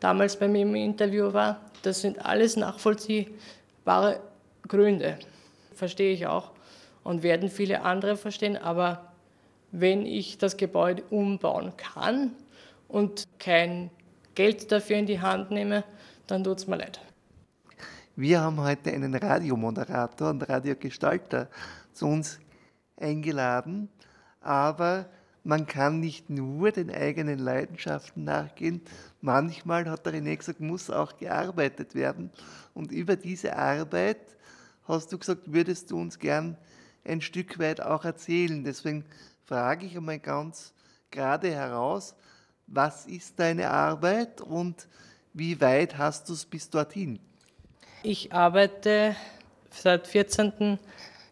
damals 0.00 0.36
bei 0.36 0.48
mir 0.48 0.62
im 0.62 0.74
Interview 0.74 1.32
war. 1.32 1.60
Das 1.82 2.00
sind 2.00 2.24
alles 2.24 2.56
nachvollziehbare 2.56 4.20
Gründe. 4.68 5.18
Verstehe 5.74 6.12
ich 6.12 6.26
auch 6.26 6.50
und 7.04 7.22
werden 7.22 7.48
viele 7.48 7.82
andere 7.82 8.16
verstehen, 8.16 8.56
aber 8.56 9.12
wenn 9.70 10.06
ich 10.06 10.38
das 10.38 10.56
Gebäude 10.56 11.02
umbauen 11.10 11.72
kann 11.76 12.32
und 12.88 13.24
kein 13.38 13.90
Geld 14.36 14.70
dafür 14.70 14.96
in 14.96 15.06
die 15.06 15.20
Hand 15.20 15.50
nehme, 15.50 15.82
dann 16.26 16.44
tut 16.44 16.58
es 16.58 16.66
mir 16.66 16.76
leid. 16.76 17.00
Wir 18.14 18.42
haben 18.42 18.60
heute 18.60 18.92
einen 18.92 19.14
Radiomoderator 19.14 20.30
und 20.30 20.48
Radiogestalter 20.48 21.48
zu 21.92 22.06
uns 22.06 22.38
eingeladen, 22.96 23.88
aber 24.40 25.06
man 25.42 25.66
kann 25.66 26.00
nicht 26.00 26.28
nur 26.28 26.70
den 26.70 26.90
eigenen 26.90 27.38
Leidenschaften 27.38 28.24
nachgehen. 28.24 28.82
Manchmal, 29.20 29.88
hat 29.88 30.04
der 30.04 30.14
René 30.14 30.36
gesagt, 30.36 30.60
muss 30.60 30.90
auch 30.90 31.16
gearbeitet 31.16 31.94
werden. 31.94 32.30
Und 32.74 32.92
über 32.92 33.16
diese 33.16 33.56
Arbeit, 33.56 34.36
hast 34.84 35.12
du 35.12 35.18
gesagt, 35.18 35.52
würdest 35.52 35.90
du 35.90 35.98
uns 35.98 36.18
gern 36.18 36.58
ein 37.04 37.22
Stück 37.22 37.58
weit 37.58 37.80
auch 37.80 38.04
erzählen. 38.04 38.64
Deswegen 38.64 39.04
frage 39.44 39.86
ich 39.86 39.96
einmal 39.96 40.18
ganz 40.18 40.74
gerade 41.10 41.50
heraus, 41.50 42.14
was 42.66 43.06
ist 43.06 43.38
deine 43.38 43.70
Arbeit 43.70 44.40
und 44.40 44.86
wie 45.32 45.60
weit 45.60 45.98
hast 45.98 46.28
du 46.28 46.32
es 46.32 46.44
bis 46.44 46.68
dorthin? 46.70 47.18
Ich 48.02 48.32
arbeite 48.32 49.14
seit 49.70 50.06
14. 50.06 50.78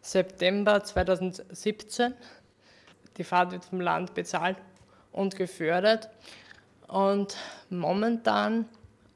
September 0.02 0.82
2017. 0.82 2.14
Die 3.16 3.24
Fahrt 3.24 3.52
wird 3.52 3.64
vom 3.64 3.80
Land 3.80 4.14
bezahlt 4.14 4.58
und 5.12 5.36
gefördert. 5.36 6.10
Und 6.88 7.36
momentan 7.70 8.66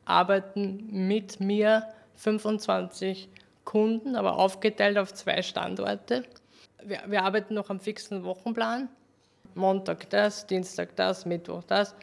arbeiten 0.05 0.89
mit 1.07 1.41
mir 1.41 1.87
25 2.17 3.29
Kunden, 3.65 4.17
aber 4.17 4.39
aufgeteilt 4.39 4.97
auf 4.97 5.13
zwei 5.13 5.43
Standorte. 5.43 6.25
Wir, 6.83 7.03
wir 7.07 7.23
arbeiten 7.23 7.55
noch 7.55 7.69
am 7.69 7.81
fixen 7.81 8.25
Wochenplan. 8.25 8.89
Montag 9.59 10.09
das, 10.11 10.47
Dienstag 10.47 10.97
das, 10.97 11.27
Mittwoch 11.27 11.65
das. 11.65 11.95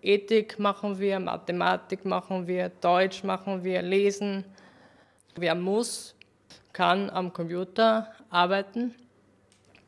Ethik 0.00 0.58
machen 0.58 0.98
wir, 0.98 1.20
Mathematik 1.20 2.04
machen 2.04 2.46
wir, 2.46 2.70
Deutsch 2.80 3.24
machen 3.24 3.62
wir, 3.62 3.82
Lesen. 3.82 4.44
Wer 5.36 5.54
muss, 5.54 6.14
kann 6.72 7.10
am 7.10 7.32
Computer 7.32 8.12
arbeiten. 8.30 8.94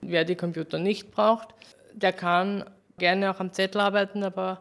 Wer 0.01 0.25
die 0.25 0.35
Computer 0.35 0.79
nicht 0.79 1.11
braucht, 1.11 1.49
der 1.95 2.13
kann 2.13 2.65
gerne 2.99 3.31
auch 3.31 3.41
am 3.41 3.53
Zettel 3.53 3.81
arbeiten, 3.81 4.23
aber 4.23 4.61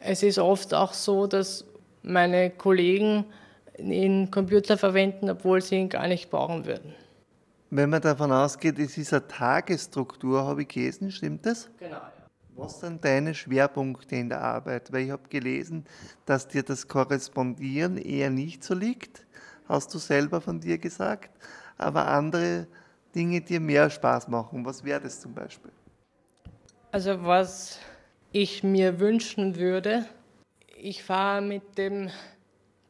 es 0.00 0.22
ist 0.22 0.38
oft 0.38 0.74
auch 0.74 0.92
so, 0.92 1.26
dass 1.26 1.64
meine 2.02 2.50
Kollegen 2.50 3.24
den 3.78 4.30
Computer 4.30 4.76
verwenden, 4.76 5.30
obwohl 5.30 5.62
sie 5.62 5.76
ihn 5.76 5.88
gar 5.88 6.08
nicht 6.08 6.30
brauchen 6.30 6.66
würden. 6.66 6.94
Wenn 7.72 7.88
man 7.88 8.02
davon 8.02 8.32
ausgeht, 8.32 8.80
es 8.80 8.98
ist 8.98 9.12
eine 9.12 9.28
Tagesstruktur, 9.28 10.44
habe 10.44 10.62
ich 10.62 10.68
gelesen, 10.68 11.12
stimmt 11.12 11.46
das? 11.46 11.70
Genau, 11.78 11.96
ja. 11.96 12.12
Was 12.56 12.80
sind 12.80 13.04
deine 13.04 13.32
Schwerpunkte 13.32 14.16
in 14.16 14.28
der 14.28 14.40
Arbeit? 14.40 14.92
Weil 14.92 15.04
ich 15.04 15.10
habe 15.12 15.28
gelesen, 15.28 15.84
dass 16.26 16.48
dir 16.48 16.64
das 16.64 16.88
Korrespondieren 16.88 17.96
eher 17.96 18.28
nicht 18.28 18.64
so 18.64 18.74
liegt, 18.74 19.24
hast 19.68 19.94
du 19.94 19.98
selber 19.98 20.40
von 20.40 20.60
dir 20.60 20.78
gesagt, 20.78 21.30
aber 21.78 22.08
andere 22.08 22.66
Dinge 23.14 23.40
dir 23.40 23.60
mehr 23.60 23.88
Spaß 23.88 24.26
machen. 24.26 24.64
Was 24.64 24.82
wäre 24.82 25.00
das 25.00 25.20
zum 25.20 25.32
Beispiel? 25.32 25.70
Also 26.90 27.22
was 27.24 27.78
ich 28.32 28.64
mir 28.64 28.98
wünschen 28.98 29.54
würde, 29.54 30.06
ich 30.76 31.04
fahre 31.04 31.40
mit 31.40 31.78
dem 31.78 32.10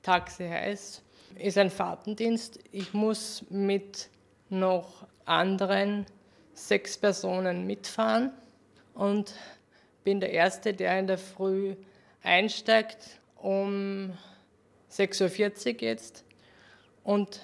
Taxi 0.02 0.48
heißt, 0.48 1.02
ist 1.38 1.58
ein 1.58 1.70
Fahrtendienst. 1.70 2.58
Ich 2.72 2.94
muss 2.94 3.44
mit 3.50 4.08
noch 4.50 5.06
anderen 5.24 6.06
sechs 6.54 6.98
Personen 6.98 7.66
mitfahren 7.66 8.32
und 8.94 9.34
bin 10.04 10.20
der 10.20 10.32
Erste, 10.32 10.74
der 10.74 10.98
in 10.98 11.06
der 11.06 11.18
Früh 11.18 11.74
einsteigt 12.22 13.20
um 13.36 14.12
6.40 14.90 15.74
Uhr 15.74 15.80
jetzt 15.80 16.24
und 17.04 17.40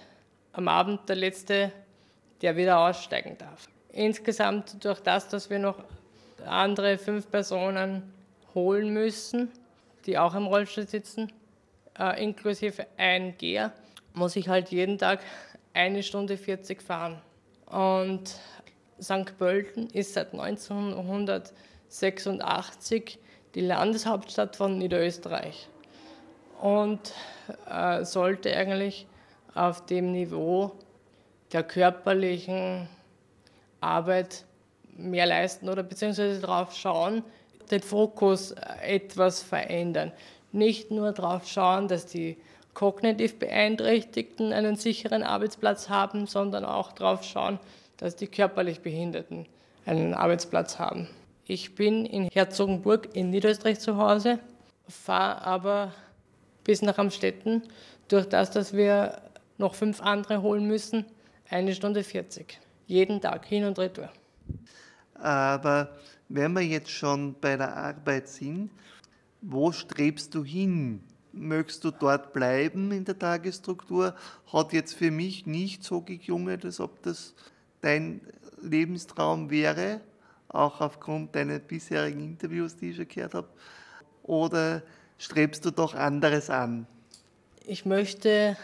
am 0.52 0.68
Abend 0.68 1.08
der 1.08 1.16
Letzte, 1.16 1.72
der 2.42 2.56
wieder 2.56 2.78
aussteigen 2.78 3.38
darf. 3.38 3.68
Insgesamt 3.90 4.84
durch 4.84 5.00
das, 5.00 5.28
dass 5.28 5.48
wir 5.48 5.58
noch 5.58 5.82
andere 6.44 6.98
fünf 6.98 7.30
Personen 7.30 8.02
holen 8.54 8.92
müssen, 8.92 9.50
die 10.04 10.18
auch 10.18 10.34
im 10.34 10.46
Rollstuhl 10.46 10.86
sitzen, 10.86 11.32
äh, 11.98 12.22
inklusive 12.22 12.86
ein 12.96 13.36
Geher, 13.38 13.72
muss 14.12 14.36
ich 14.36 14.48
halt 14.48 14.70
jeden 14.70 14.98
Tag 14.98 15.20
eine 15.76 16.02
Stunde 16.02 16.37
40 16.37 16.83
fahren. 16.83 17.23
Und 17.66 18.35
St. 19.00 19.38
Pölten 19.38 19.88
ist 19.90 20.14
seit 20.14 20.33
1986 20.33 23.20
die 23.55 23.61
Landeshauptstadt 23.61 24.57
von 24.57 24.79
Niederösterreich 24.79 25.68
und 26.61 27.12
äh, 27.70 28.05
sollte 28.05 28.53
eigentlich 28.57 29.07
auf 29.55 29.87
dem 29.87 30.11
Niveau 30.12 30.72
der 31.53 31.62
körperlichen 31.62 32.88
Arbeit 33.81 34.44
mehr 34.96 35.27
leisten 35.27 35.68
oder 35.68 35.83
beziehungsweise 35.83 36.40
darauf 36.40 36.74
schauen, 36.74 37.22
den 37.70 37.83
Fokus 37.83 38.55
etwas 38.83 39.42
verändern. 39.42 40.12
Nicht 40.53 40.90
nur 40.90 41.12
darauf 41.12 41.46
schauen, 41.46 41.88
dass 41.88 42.07
die 42.07 42.38
kognitiv 42.76 43.38
Beeinträchtigten 43.38 44.52
einen 44.52 44.76
sicheren 44.76 45.22
Arbeitsplatz 45.22 45.88
haben, 45.88 46.26
sondern 46.26 46.66
auch 46.66 46.92
darauf 46.92 47.24
schauen, 47.24 47.58
dass 47.96 48.16
die 48.16 48.26
körperlich 48.26 48.80
Behinderten 48.80 49.46
einen 49.86 50.12
Arbeitsplatz 50.12 50.78
haben. 50.78 51.08
Ich 51.46 51.74
bin 51.74 52.04
in 52.04 52.24
Herzogenburg 52.24 53.16
in 53.16 53.30
Niederösterreich 53.30 53.80
zu 53.80 53.96
Hause, 53.96 54.40
fahre 54.88 55.40
aber 55.46 55.94
bis 56.64 56.82
nach 56.82 56.98
Amstetten, 56.98 57.62
durch 58.08 58.28
das, 58.28 58.50
dass 58.50 58.74
wir 58.74 59.22
noch 59.56 59.74
fünf 59.74 60.02
andere 60.02 60.42
holen 60.42 60.66
müssen, 60.66 61.06
eine 61.48 61.74
Stunde 61.74 62.04
40. 62.04 62.60
Jeden 62.86 63.22
Tag, 63.22 63.46
hin 63.46 63.64
und 63.64 63.78
retour. 63.78 64.10
Aber 65.14 65.96
wenn 66.28 66.52
wir 66.52 66.60
jetzt 66.60 66.90
schon 66.90 67.36
bei 67.40 67.56
der 67.56 67.74
Arbeit 67.74 68.28
sind, 68.28 68.70
wo 69.40 69.72
strebst 69.72 70.34
du 70.34 70.44
hin? 70.44 71.00
Möchtest 71.38 71.85
du 71.85 71.90
dort 71.90 72.33
bleiben 72.33 72.90
in 72.92 73.05
der 73.05 73.18
Tagesstruktur? 73.18 74.14
Hat 74.51 74.72
jetzt 74.72 74.94
für 74.94 75.11
mich 75.11 75.44
nicht 75.44 75.85
so 75.85 76.01
geklungen, 76.01 76.59
als 76.64 76.81
ob 76.81 77.03
das 77.03 77.35
dein 77.83 78.22
Lebenstraum 78.62 79.51
wäre, 79.51 80.01
auch 80.49 80.81
aufgrund 80.81 81.35
deiner 81.37 81.59
bisherigen 81.59 82.20
Interviews, 82.20 82.77
die 82.77 82.90
ich 82.90 82.96
schon 82.96 83.09
gehört 83.09 83.35
habe. 83.35 83.49
Oder 84.22 84.83
strebst 85.18 85.64
du 85.66 85.70
doch 85.70 85.94
anderes 85.94 86.49
an? 86.49 86.87
Ich 87.66 87.85
möchte 87.85 88.57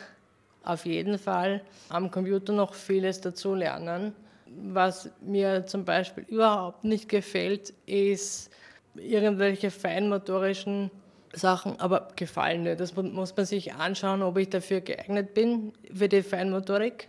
auf 0.64 0.86
jeden 0.86 1.18
Fall 1.18 1.62
am 1.90 2.10
Computer 2.10 2.54
noch 2.54 2.72
vieles 2.72 3.20
dazu 3.20 3.54
lernen. 3.54 4.14
Was 4.46 5.10
mir 5.20 5.66
zum 5.66 5.84
Beispiel 5.84 6.24
überhaupt 6.28 6.84
nicht 6.84 7.08
gefällt, 7.08 7.74
ist 7.84 8.50
irgendwelche 8.94 9.70
feinmotorischen 9.70 10.90
Sachen, 11.32 11.80
aber 11.80 12.08
gefallen 12.16 12.62
mir. 12.62 12.76
Das 12.76 12.94
muss 12.94 13.36
man 13.36 13.46
sich 13.46 13.74
anschauen, 13.74 14.22
ob 14.22 14.36
ich 14.36 14.50
dafür 14.50 14.80
geeignet 14.80 15.34
bin, 15.34 15.72
für 15.92 16.08
die 16.08 16.22
Feinmotorik. 16.22 17.08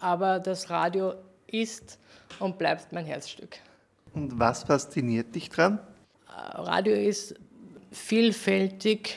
Aber 0.00 0.40
das 0.40 0.70
Radio 0.70 1.14
ist 1.46 1.98
und 2.40 2.58
bleibt 2.58 2.92
mein 2.92 3.04
Herzstück. 3.04 3.56
Und 4.12 4.38
was 4.38 4.64
fasziniert 4.64 5.34
dich 5.34 5.50
dran? 5.50 5.78
Radio 6.28 6.94
ist 6.94 7.34
vielfältig 7.90 9.16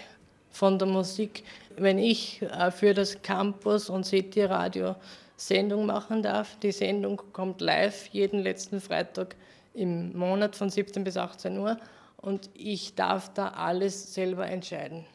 von 0.52 0.78
der 0.78 0.88
Musik. 0.88 1.44
Wenn 1.76 2.00
ich 2.00 2.42
äh, 2.42 2.72
für 2.72 2.94
das 2.94 3.22
Campus 3.22 3.90
und 3.90 4.06
City 4.06 4.44
Radio 4.44 4.96
Sendung 5.36 5.86
machen 5.86 6.24
darf, 6.24 6.58
die 6.60 6.72
Sendung 6.72 7.22
kommt 7.32 7.62
live 7.62 8.08
jeden 8.08 8.42
letzten 8.42 8.82
Freitag 8.82 9.36
im 9.76 10.18
Monat 10.18 10.56
von 10.56 10.70
17 10.70 11.04
bis 11.04 11.16
18 11.16 11.60
Uhr 11.60 11.78
und 12.18 12.50
ich 12.54 12.96
darf 12.96 13.34
da 13.34 13.50
alles 13.50 14.14
selber 14.14 14.48
entscheiden. 14.48 15.06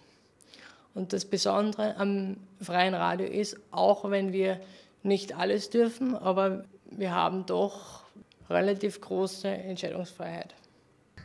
Und 0.95 1.13
das 1.13 1.25
Besondere 1.25 1.97
am 1.97 2.37
freien 2.61 2.95
Radio 2.95 3.27
ist, 3.27 3.59
auch 3.71 4.11
wenn 4.11 4.33
wir 4.33 4.61
nicht 5.03 5.37
alles 5.37 5.71
dürfen, 5.71 6.15
aber 6.15 6.65
wir 6.91 7.13
haben 7.15 7.47
doch 7.47 8.03
relativ 8.51 9.01
große 9.01 9.49
Entscheidungsfreiheit. 9.49 10.55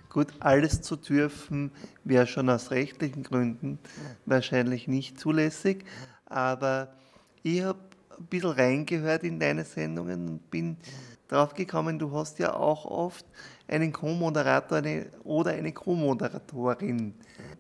Gut, 0.09 0.27
alles 0.39 0.81
zu 0.81 0.95
dürfen 0.95 1.71
wäre 2.03 2.27
schon 2.27 2.49
aus 2.49 2.71
rechtlichen 2.71 3.23
Gründen 3.23 3.77
wahrscheinlich 4.25 4.87
nicht 4.87 5.19
zulässig, 5.19 5.83
aber 6.25 6.93
ich 7.43 7.61
habe 7.61 7.79
ein 8.17 8.25
bisschen 8.25 8.51
reingehört 8.51 9.23
in 9.23 9.39
deine 9.39 9.65
Sendungen 9.65 10.27
und 10.27 10.49
bin 10.49 10.77
drauf 11.27 11.53
gekommen, 11.53 11.99
du 11.99 12.11
hast 12.13 12.39
ja 12.39 12.53
auch 12.53 12.85
oft 12.85 13.25
einen 13.67 13.91
Co-Moderator 13.91 14.81
oder 15.23 15.51
eine 15.51 15.73
Co-Moderatorin 15.73 17.13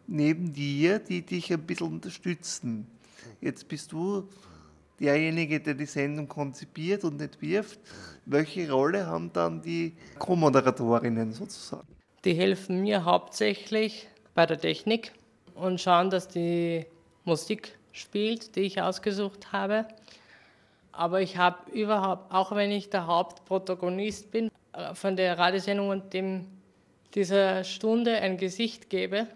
neben 0.07 0.53
dir, 0.53 0.99
die 0.99 1.21
dich 1.21 1.51
ein 1.51 1.61
bisschen 1.61 1.87
unterstützen. 1.87 2.87
Jetzt 3.41 3.67
bist 3.67 3.91
du 3.91 4.27
derjenige, 4.99 5.59
der 5.59 5.73
die 5.73 5.85
Sendung 5.85 6.27
konzipiert 6.27 7.03
und 7.03 7.21
entwirft. 7.21 7.79
Welche 8.25 8.71
Rolle 8.71 9.05
haben 9.05 9.31
dann 9.33 9.61
die 9.61 9.95
Co-Moderatorinnen 10.17 11.33
sozusagen? 11.33 11.87
Die 12.25 12.33
helfen 12.33 12.81
mir 12.81 13.05
hauptsächlich 13.05 14.07
bei 14.33 14.45
der 14.45 14.59
Technik 14.59 15.11
und 15.55 15.79
schauen, 15.79 16.09
dass 16.09 16.27
die 16.27 16.85
Musik 17.25 17.77
spielt, 17.91 18.55
die 18.55 18.61
ich 18.61 18.81
ausgesucht 18.81 19.51
habe. 19.51 19.87
Aber 20.97 21.21
ich 21.21 21.37
habe 21.37 21.69
überhaupt, 21.71 22.33
auch 22.33 22.55
wenn 22.55 22.71
ich 22.71 22.89
der 22.89 23.05
Hauptprotagonist 23.05 24.31
bin, 24.31 24.49
äh, 24.73 24.95
von 24.95 25.15
der 25.15 25.37
Radiosendung 25.37 25.89
und 25.89 26.11
dem, 26.11 26.47
dieser 27.13 27.63
Stunde 27.63 28.15
ein 28.15 28.37
Gesicht 28.37 28.89
gebe, 28.89 29.27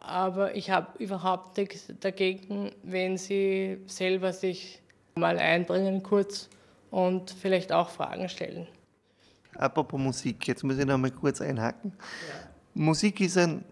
aber 0.00 0.56
ich 0.56 0.72
habe 0.72 0.88
überhaupt 0.98 1.56
nichts 1.56 1.92
dagegen, 2.00 2.72
wenn 2.82 3.16
sie 3.16 3.78
selber 3.86 4.32
sich 4.32 4.80
mal 5.14 5.38
einbringen 5.38 6.02
kurz 6.02 6.48
und 6.90 7.30
vielleicht 7.30 7.70
auch 7.70 7.90
Fragen 7.90 8.28
stellen. 8.28 8.66
Apropos 9.54 10.00
Musik, 10.00 10.48
jetzt 10.48 10.64
muss 10.64 10.78
ich 10.78 10.84
noch 10.84 10.98
mal 10.98 11.12
kurz 11.12 11.40
einhaken. 11.40 11.92
Ja. 11.96 12.48
Musik 12.74 13.20
ist 13.20 13.38
ein 13.38 13.64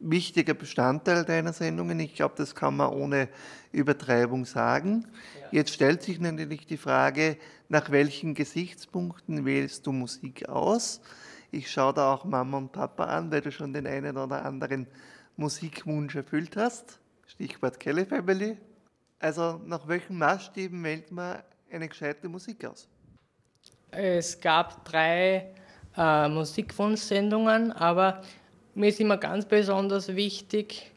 wichtiger 0.00 0.54
Bestandteil 0.54 1.24
deiner 1.24 1.52
Sendungen. 1.52 1.98
Ich 2.00 2.14
glaube, 2.14 2.34
das 2.36 2.54
kann 2.54 2.76
man 2.76 2.92
ohne 2.92 3.28
Übertreibung 3.72 4.44
sagen. 4.44 5.06
Ja. 5.40 5.48
Jetzt 5.52 5.74
stellt 5.74 6.02
sich 6.02 6.20
natürlich 6.20 6.66
die 6.66 6.76
Frage, 6.76 7.36
nach 7.68 7.90
welchen 7.90 8.34
Gesichtspunkten 8.34 9.44
wählst 9.44 9.86
du 9.86 9.92
Musik 9.92 10.48
aus? 10.48 11.00
Ich 11.50 11.70
schaue 11.70 11.94
da 11.94 12.12
auch 12.12 12.24
Mama 12.24 12.58
und 12.58 12.72
Papa 12.72 13.04
an, 13.04 13.30
weil 13.30 13.40
du 13.40 13.50
schon 13.50 13.72
den 13.72 13.86
einen 13.86 14.16
oder 14.16 14.44
anderen 14.44 14.86
Musikwunsch 15.36 16.14
erfüllt 16.14 16.56
hast. 16.56 17.00
Stichwort 17.26 17.80
Kelly 17.80 18.04
Family. 18.04 18.56
Also 19.18 19.60
nach 19.64 19.86
welchen 19.88 20.18
Maßstäben 20.18 20.82
wählt 20.84 21.10
man 21.10 21.42
eine 21.70 21.88
gescheite 21.88 22.28
Musik 22.28 22.64
aus? 22.64 22.88
Es 23.90 24.38
gab 24.38 24.84
drei 24.84 25.54
äh, 25.96 26.28
Musikwunschsendungen, 26.28 27.72
aber 27.72 28.22
mir 28.74 28.88
ist 28.88 29.00
immer 29.00 29.16
ganz 29.16 29.44
besonders 29.44 30.14
wichtig, 30.14 30.90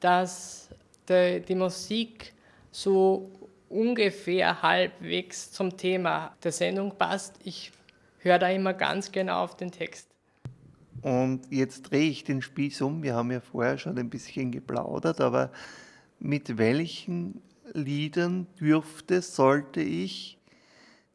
dass 0.00 0.68
die, 1.08 1.40
die 1.40 1.54
Musik 1.54 2.32
so 2.70 3.30
ungefähr 3.68 4.62
halbwegs 4.62 5.50
zum 5.52 5.76
Thema 5.76 6.34
der 6.42 6.52
Sendung 6.52 6.96
passt. 6.96 7.34
Ich 7.44 7.72
höre 8.18 8.38
da 8.38 8.50
immer 8.50 8.74
ganz 8.74 9.10
genau 9.10 9.44
auf 9.44 9.56
den 9.56 9.70
Text. 9.70 10.08
Und 11.02 11.42
jetzt 11.50 11.82
drehe 11.82 12.10
ich 12.10 12.24
den 12.24 12.42
Spieß 12.42 12.82
um. 12.82 13.02
Wir 13.02 13.14
haben 13.14 13.30
ja 13.30 13.40
vorher 13.40 13.78
schon 13.78 13.98
ein 13.98 14.10
bisschen 14.10 14.50
geplaudert, 14.50 15.20
aber 15.20 15.50
mit 16.18 16.58
welchen 16.58 17.42
Liedern 17.72 18.46
dürfte, 18.58 19.22
sollte 19.22 19.80
ich 19.80 20.38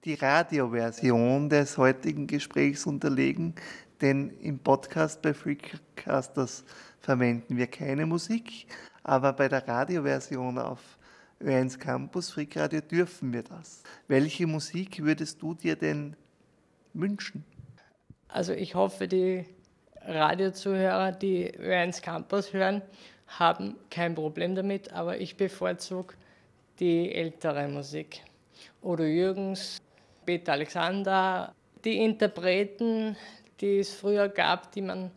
die 0.06 0.14
Radioversion 0.16 1.50
des 1.50 1.78
heutigen 1.78 2.28
Gesprächs 2.28 2.86
unterlegen? 2.86 3.56
Denn 4.02 4.32
im 4.40 4.58
Podcast 4.58 5.22
bei 5.22 5.34
Freakcasters 5.34 6.64
verwenden 7.00 7.56
wir 7.56 7.68
keine 7.68 8.06
Musik, 8.06 8.66
aber 9.04 9.34
bei 9.34 9.48
der 9.48 9.68
Radioversion 9.68 10.58
auf 10.58 10.98
Ö1 11.40 11.78
Campus 11.78 12.32
Freakradio 12.32 12.82
dürfen 12.82 13.32
wir 13.32 13.44
das. 13.44 13.84
Welche 14.08 14.48
Musik 14.48 15.04
würdest 15.04 15.42
du 15.42 15.54
dir 15.54 15.76
denn 15.76 16.16
wünschen? 16.94 17.44
Also 18.28 18.54
ich 18.54 18.76
hoffe, 18.76 19.08
die 19.08 19.46
Radiozuhörer, 20.06 21.12
die 21.12 21.52
Ö1 21.52 22.02
Campus 22.02 22.54
hören, 22.54 22.82
haben 23.28 23.76
kein 23.90 24.16
Problem 24.16 24.56
damit, 24.56 24.92
aber 24.94 25.20
ich 25.20 25.38
bevorzuge 25.38 26.16
die 26.80 27.14
ältere 27.14 27.68
Musik. 27.68 28.22
Odo 28.82 29.04
Jürgens, 29.04 29.78
Peter 30.26 30.54
Alexander, 30.54 31.54
die 31.84 31.98
Interpreten, 31.98 33.16
die 33.62 33.80
es 33.80 33.94
früher 33.94 34.28
gab, 34.28 34.72
die 34.72 34.82
man 34.82 35.12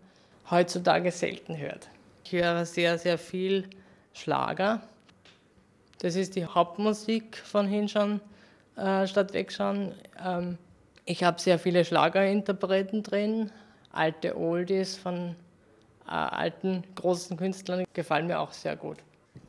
heutzutage 0.50 1.10
selten 1.10 1.56
hört. 1.56 1.88
Ich 2.24 2.32
höre 2.32 2.64
sehr, 2.66 2.98
sehr 2.98 3.18
viel 3.18 3.68
Schlager. 4.12 4.82
Das 5.98 6.16
ist 6.16 6.36
die 6.36 6.44
Hauptmusik 6.44 7.36
von 7.38 7.66
Hinschauen 7.66 8.20
äh, 8.76 9.06
statt 9.06 9.32
Wegschauen. 9.32 9.92
Ähm, 10.22 10.58
ich 11.04 11.24
habe 11.24 11.40
sehr 11.40 11.58
viele 11.58 11.84
Schlagerinterpreten 11.84 13.02
drin, 13.02 13.50
alte 13.92 14.36
Oldies 14.36 14.96
von 14.96 15.34
äh, 16.06 16.10
alten 16.10 16.84
großen 16.94 17.36
Künstlern 17.36 17.84
gefallen 17.92 18.26
mir 18.26 18.40
auch 18.40 18.52
sehr 18.52 18.76
gut. 18.76 18.98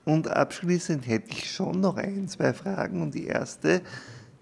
Und 0.06 0.28
abschließend 0.28 1.08
hätte 1.08 1.32
ich 1.32 1.52
schon 1.52 1.80
noch 1.82 1.98
ein, 1.98 2.28
zwei 2.28 2.54
Fragen. 2.54 3.02
Und 3.02 3.16
die 3.16 3.28
erste 3.28 3.82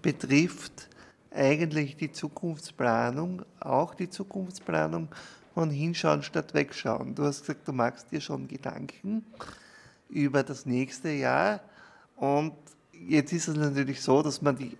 betrifft 0.01 0.89
eigentlich 1.33 1.97
die 1.97 2.11
Zukunftsplanung, 2.11 3.43
auch 3.59 3.95
die 3.95 4.09
Zukunftsplanung 4.09 5.07
von 5.53 5.69
Hinschauen 5.69 6.23
statt 6.23 6.53
Wegschauen. 6.53 7.15
Du 7.15 7.23
hast 7.23 7.41
gesagt, 7.41 7.67
du 7.67 7.73
machst 7.73 8.11
dir 8.11 8.21
schon 8.21 8.47
Gedanken 8.47 9.25
über 10.09 10.43
das 10.43 10.65
nächste 10.65 11.09
Jahr. 11.09 11.61
Und 12.15 12.53
jetzt 13.07 13.33
ist 13.33 13.47
es 13.47 13.55
natürlich 13.55 14.01
so, 14.01 14.21
dass 14.21 14.41
man 14.41 14.57
die 14.57 14.77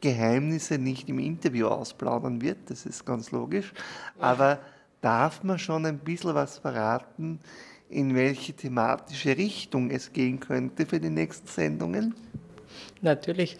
Geheimnisse 0.00 0.78
nicht 0.78 1.08
im 1.08 1.18
Interview 1.18 1.68
ausplaudern 1.68 2.42
wird, 2.42 2.58
das 2.66 2.84
ist 2.84 3.06
ganz 3.06 3.30
logisch. 3.30 3.72
Aber 4.18 4.58
darf 5.00 5.42
man 5.42 5.58
schon 5.58 5.86
ein 5.86 5.98
bisschen 5.98 6.34
was 6.34 6.58
verraten, 6.58 7.40
in 7.88 8.14
welche 8.14 8.52
thematische 8.52 9.36
Richtung 9.36 9.90
es 9.90 10.12
gehen 10.12 10.40
könnte 10.40 10.84
für 10.84 11.00
die 11.00 11.10
nächsten 11.10 11.46
Sendungen? 11.46 12.14
Natürlich. 13.00 13.56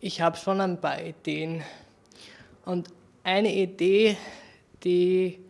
Ich 0.00 0.20
habe 0.20 0.36
schon 0.36 0.60
ein 0.60 0.80
paar 0.80 1.02
Ideen. 1.02 1.60
Und 2.64 2.88
eine 3.24 3.52
Idee, 3.52 4.16
die 4.84 5.40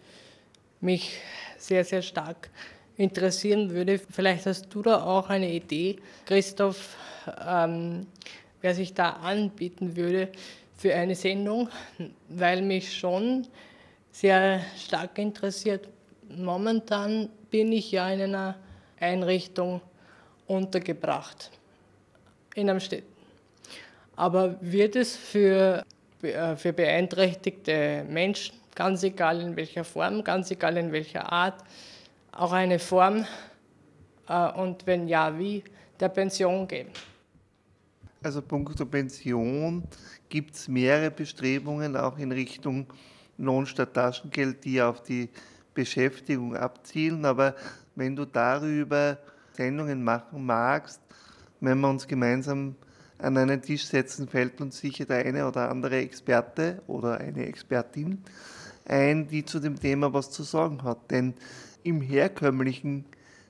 mich 0.80 1.18
sehr, 1.58 1.84
sehr 1.84 2.00
stark 2.00 2.48
interessieren 2.96 3.68
würde, 3.70 3.98
vielleicht 3.98 4.46
hast 4.46 4.68
du 4.70 4.80
da 4.80 5.02
auch 5.02 5.28
eine 5.28 5.52
Idee, 5.52 5.96
Christoph, 6.24 6.96
ähm, 7.46 8.06
wer 8.62 8.74
sich 8.74 8.94
da 8.94 9.10
anbieten 9.10 9.94
würde 9.94 10.30
für 10.78 10.94
eine 10.94 11.14
Sendung, 11.14 11.68
weil 12.30 12.62
mich 12.62 12.96
schon 12.96 13.46
sehr 14.12 14.62
stark 14.78 15.18
interessiert. 15.18 15.88
Momentan 16.34 17.28
bin 17.50 17.70
ich 17.70 17.92
ja 17.92 18.08
in 18.08 18.22
einer 18.22 18.56
Einrichtung 18.98 19.82
untergebracht, 20.46 21.50
in 22.54 22.70
Amstetten. 22.70 23.17
Aber 24.18 24.56
wird 24.60 24.96
es 24.96 25.14
für, 25.14 25.84
äh, 26.22 26.56
für 26.56 26.72
beeinträchtigte 26.72 28.04
Menschen, 28.10 28.56
ganz 28.74 29.04
egal 29.04 29.40
in 29.40 29.54
welcher 29.54 29.84
Form, 29.84 30.24
ganz 30.24 30.50
egal 30.50 30.76
in 30.76 30.90
welcher 30.90 31.32
Art, 31.32 31.62
auch 32.32 32.50
eine 32.50 32.80
Form 32.80 33.24
äh, 34.28 34.50
und 34.54 34.84
wenn 34.88 35.06
ja, 35.06 35.38
wie, 35.38 35.62
der 36.00 36.08
Pension 36.08 36.66
geben? 36.66 36.90
Also 38.20 38.42
punkto 38.42 38.84
Pension 38.86 39.84
gibt 40.28 40.56
es 40.56 40.66
mehrere 40.66 41.12
Bestrebungen 41.12 41.96
auch 41.96 42.18
in 42.18 42.32
Richtung 42.32 42.88
Lohn 43.36 43.66
statt 43.66 43.94
Taschengeld, 43.94 44.64
die 44.64 44.82
auf 44.82 45.00
die 45.00 45.28
Beschäftigung 45.74 46.56
abzielen. 46.56 47.24
Aber 47.24 47.54
wenn 47.94 48.16
du 48.16 48.24
darüber 48.24 49.16
Sendungen 49.52 50.02
machen 50.02 50.44
magst, 50.44 51.00
wenn 51.60 51.78
wir 51.78 51.88
uns 51.88 52.04
gemeinsam 52.04 52.74
an 53.18 53.36
einen 53.36 53.62
Tisch 53.62 53.86
setzen, 53.86 54.28
fällt 54.28 54.60
uns 54.60 54.78
sicher 54.78 55.04
der 55.04 55.24
eine 55.24 55.46
oder 55.46 55.70
andere 55.70 55.96
Experte 55.98 56.82
oder 56.86 57.18
eine 57.18 57.46
Expertin 57.46 58.22
ein, 58.88 59.28
die 59.28 59.44
zu 59.44 59.60
dem 59.60 59.78
Thema 59.78 60.12
was 60.12 60.30
zu 60.30 60.42
sagen 60.42 60.82
hat. 60.82 61.10
Denn 61.10 61.34
im 61.82 62.00
herkömmlichen 62.00 63.04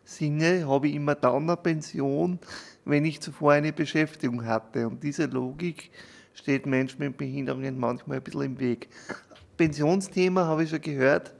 Sinne 0.04 0.66
habe 0.66 0.88
ich 0.88 0.94
immer 0.94 1.14
dann 1.14 1.44
eine 1.44 1.56
Pension, 1.56 2.38
wenn 2.84 3.04
ich 3.04 3.20
zuvor 3.20 3.52
eine 3.52 3.72
Beschäftigung 3.72 4.44
hatte. 4.44 4.88
Und 4.88 5.02
diese 5.02 5.26
Logik 5.26 5.90
steht 6.34 6.66
Menschen 6.66 7.00
mit 7.00 7.16
Behinderungen 7.16 7.78
manchmal 7.78 8.18
ein 8.18 8.22
bisschen 8.22 8.42
im 8.42 8.60
Weg. 8.60 8.88
Pensionsthema, 9.56 10.46
habe 10.46 10.64
ich 10.64 10.70
schon 10.70 10.80
gehört, 10.80 11.34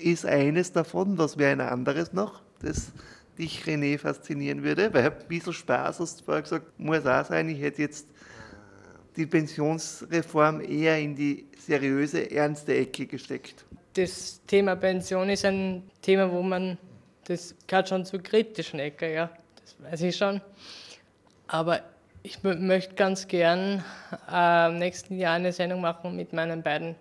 ist 0.00 0.24
eines 0.24 0.72
davon. 0.72 1.18
Was 1.18 1.38
wäre 1.38 1.52
ein 1.52 1.60
anderes 1.60 2.12
noch, 2.12 2.42
das 2.60 2.92
dich, 3.38 3.64
René, 3.64 3.98
faszinieren 3.98 4.62
würde? 4.62 4.92
Weil 4.92 5.06
ein 5.06 5.28
bisschen 5.28 5.52
Spaß, 5.52 6.00
hast 6.00 6.20
du 6.20 6.24
vorher 6.24 6.42
gesagt, 6.42 6.78
muss 6.78 7.06
auch 7.06 7.24
sein. 7.24 7.48
Ich 7.48 7.60
hätte 7.60 7.82
jetzt 7.82 8.06
die 9.16 9.26
Pensionsreform 9.26 10.60
eher 10.60 10.98
in 10.98 11.14
die 11.14 11.46
seriöse, 11.58 12.30
ernste 12.30 12.76
Ecke 12.76 13.06
gesteckt. 13.06 13.64
Das 13.94 14.40
Thema 14.46 14.76
Pension 14.76 15.28
ist 15.28 15.44
ein 15.44 15.82
Thema, 16.02 16.30
wo 16.30 16.42
man, 16.42 16.78
das 17.24 17.54
gehört 17.66 17.88
schon 17.88 18.04
zur 18.04 18.22
kritischen 18.22 18.78
Ecke, 18.78 19.12
ja 19.12 19.30
weiß 19.78 20.02
ich 20.02 20.16
schon. 20.16 20.40
Aber 21.46 21.80
ich 22.22 22.42
möchte 22.42 22.94
ganz 22.94 23.26
gern 23.28 23.84
äh, 24.30 24.68
im 24.68 24.78
nächsten 24.78 25.18
Jahr 25.18 25.34
eine 25.34 25.52
Sendung 25.52 25.80
machen 25.80 26.16
mit 26.16 26.32
meinen 26.32 26.62
beiden 26.62 26.94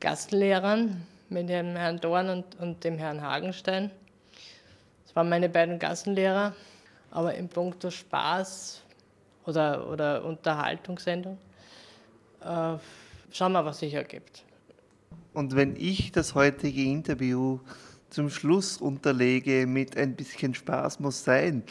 Gastlehrern, 0.00 1.06
mit 1.28 1.48
dem 1.48 1.76
Herrn 1.76 2.00
Dorn 2.00 2.28
und, 2.30 2.44
und 2.60 2.84
dem 2.84 2.98
Herrn 2.98 3.20
Hagenstein. 3.20 3.90
Waren 5.16 5.30
meine 5.30 5.48
beiden 5.48 5.78
Gassenlehrer. 5.78 6.54
Aber 7.10 7.34
im 7.36 7.48
Punkt 7.48 7.90
Spaß 7.90 8.82
oder, 9.46 9.88
oder 9.88 10.22
Unterhaltungssendung 10.26 11.38
äh, 12.42 12.74
schauen 13.32 13.52
wir, 13.52 13.64
was 13.64 13.78
sich 13.78 13.94
ergibt. 13.94 14.44
Und 15.32 15.56
wenn 15.56 15.74
ich 15.74 16.12
das 16.12 16.34
heutige 16.34 16.82
Interview 16.82 17.60
zum 18.10 18.28
Schluss 18.28 18.76
unterlege 18.76 19.66
mit 19.66 19.96
ein 19.96 20.16
bisschen 20.16 20.54
Spaß 20.54 21.00
muss 21.00 21.24
sein. 21.24 21.62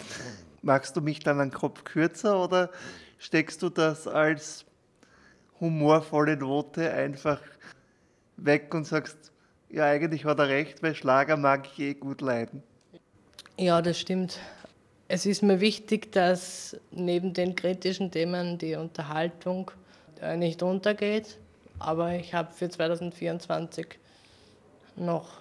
Magst 0.63 0.97
du 0.97 1.01
mich 1.01 1.19
dann 1.19 1.39
einen 1.39 1.51
Kopf 1.51 1.83
kürzer 1.83 2.43
oder 2.43 2.71
steckst 3.19 3.61
du 3.61 3.69
das 3.69 4.07
als 4.07 4.65
humorvolle 5.59 6.35
Note 6.35 6.91
einfach 6.91 7.41
weg 8.37 8.73
und 8.73 8.85
sagst, 8.85 9.31
ja, 9.69 9.85
eigentlich 9.85 10.25
hat 10.25 10.39
er 10.39 10.49
recht, 10.49 10.81
weil 10.81 10.95
Schlager 10.95 11.37
mag 11.37 11.67
ich 11.71 11.79
eh 11.79 11.93
gut 11.93 12.21
leiden. 12.21 12.63
Ja, 13.57 13.81
das 13.81 13.97
stimmt. 13.97 14.37
Es 15.07 15.25
ist 15.25 15.41
mir 15.41 15.61
wichtig, 15.61 16.11
dass 16.11 16.75
neben 16.91 17.33
den 17.33 17.55
kritischen 17.55 18.11
Themen 18.11 18.57
die 18.57 18.75
Unterhaltung 18.75 19.71
äh, 20.21 20.35
nicht 20.35 20.61
untergeht. 20.61 21.37
Aber 21.79 22.15
ich 22.15 22.33
habe 22.33 22.51
für 22.51 22.69
2024 22.69 23.97
noch 24.97 25.37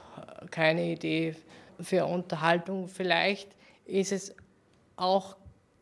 keine 0.52 0.92
Idee 0.92 1.34
für 1.80 2.06
Unterhaltung. 2.06 2.86
Vielleicht 2.86 3.48
ist 3.84 4.12
es 4.12 4.32
auch 4.94 5.36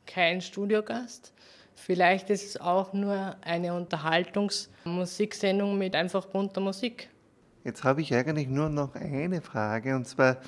kein 0.07 0.41
Studiogast. 0.41 1.35
Vielleicht 1.75 2.31
ist 2.31 2.47
es 2.47 2.59
auch 2.59 2.95
nur 2.95 3.37
eine 3.43 3.75
Unterhaltungsmusiksendung 3.75 5.77
mit 5.77 5.95
einfach 5.95 6.25
bunter 6.27 6.63
Musik. 6.63 7.11
Jetzt 7.65 7.85
habe 7.85 8.01
ich 8.01 8.15
eigentlich 8.15 8.49
nur 8.49 8.71
noch 8.71 8.95
eine 8.95 9.43
Frage 9.43 9.95
und 9.95 10.07
zwar, 10.07 10.39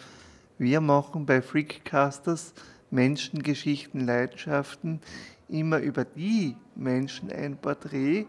wir 0.59 0.81
machen 0.81 1.27
bei 1.27 1.43
Freakcasters 1.43 2.55
Menschen, 2.91 3.43
Geschichten, 3.43 4.01
Leidenschaften 4.01 5.01
immer 5.49 5.79
über 5.79 6.05
die 6.05 6.57
Menschen 6.75 7.31
ein 7.31 7.57
Porträt, 7.57 8.27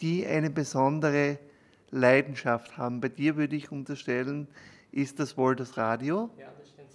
die 0.00 0.26
eine 0.26 0.50
besondere 0.50 1.38
Leidenschaft 1.90 2.76
haben. 2.76 3.00
Bei 3.00 3.08
dir 3.08 3.36
würde 3.36 3.56
ich 3.56 3.72
unterstellen, 3.72 4.46
ist 4.92 5.18
das 5.18 5.36
wohl 5.36 5.56
das 5.56 5.76
Radio? 5.76 6.30
Ja, 6.38 6.46
das 6.58 6.68
stimmt. 6.68 6.88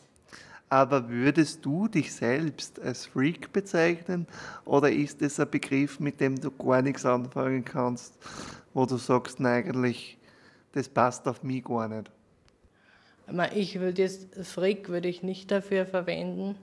Aber 0.69 1.09
würdest 1.09 1.65
du 1.65 1.87
dich 1.87 2.13
selbst 2.13 2.79
als 2.79 3.07
Freak 3.07 3.51
bezeichnen 3.51 4.27
oder 4.63 4.91
ist 4.91 5.21
es 5.21 5.39
ein 5.39 5.49
Begriff, 5.49 5.99
mit 5.99 6.21
dem 6.21 6.39
du 6.39 6.51
gar 6.51 6.81
nichts 6.81 7.05
anfangen 7.05 7.65
kannst, 7.65 8.13
wo 8.73 8.85
du 8.85 8.97
sagst, 8.97 9.39
nein, 9.39 9.65
eigentlich, 9.65 10.17
das 10.71 10.87
passt 10.87 11.27
auf 11.27 11.43
mich 11.43 11.63
gar 11.63 11.87
nicht? 11.87 12.09
Ich 13.53 13.79
würde 13.79 14.01
jetzt, 14.01 14.27
Freak 14.43 14.89
würde 14.89 15.07
ich 15.07 15.23
nicht 15.23 15.51
dafür 15.51 15.85
verwenden, 15.85 16.55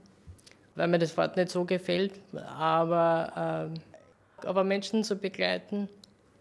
weil 0.75 0.89
mir 0.89 0.99
das 0.99 1.17
Wort 1.17 1.37
nicht 1.37 1.51
so 1.51 1.65
gefällt, 1.65 2.13
aber, 2.35 3.71
äh, 4.43 4.47
aber 4.47 4.65
Menschen 4.65 5.03
zu 5.05 5.17
begleiten, 5.17 5.89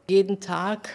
jeden 0.10 0.40
Tag, 0.40 0.90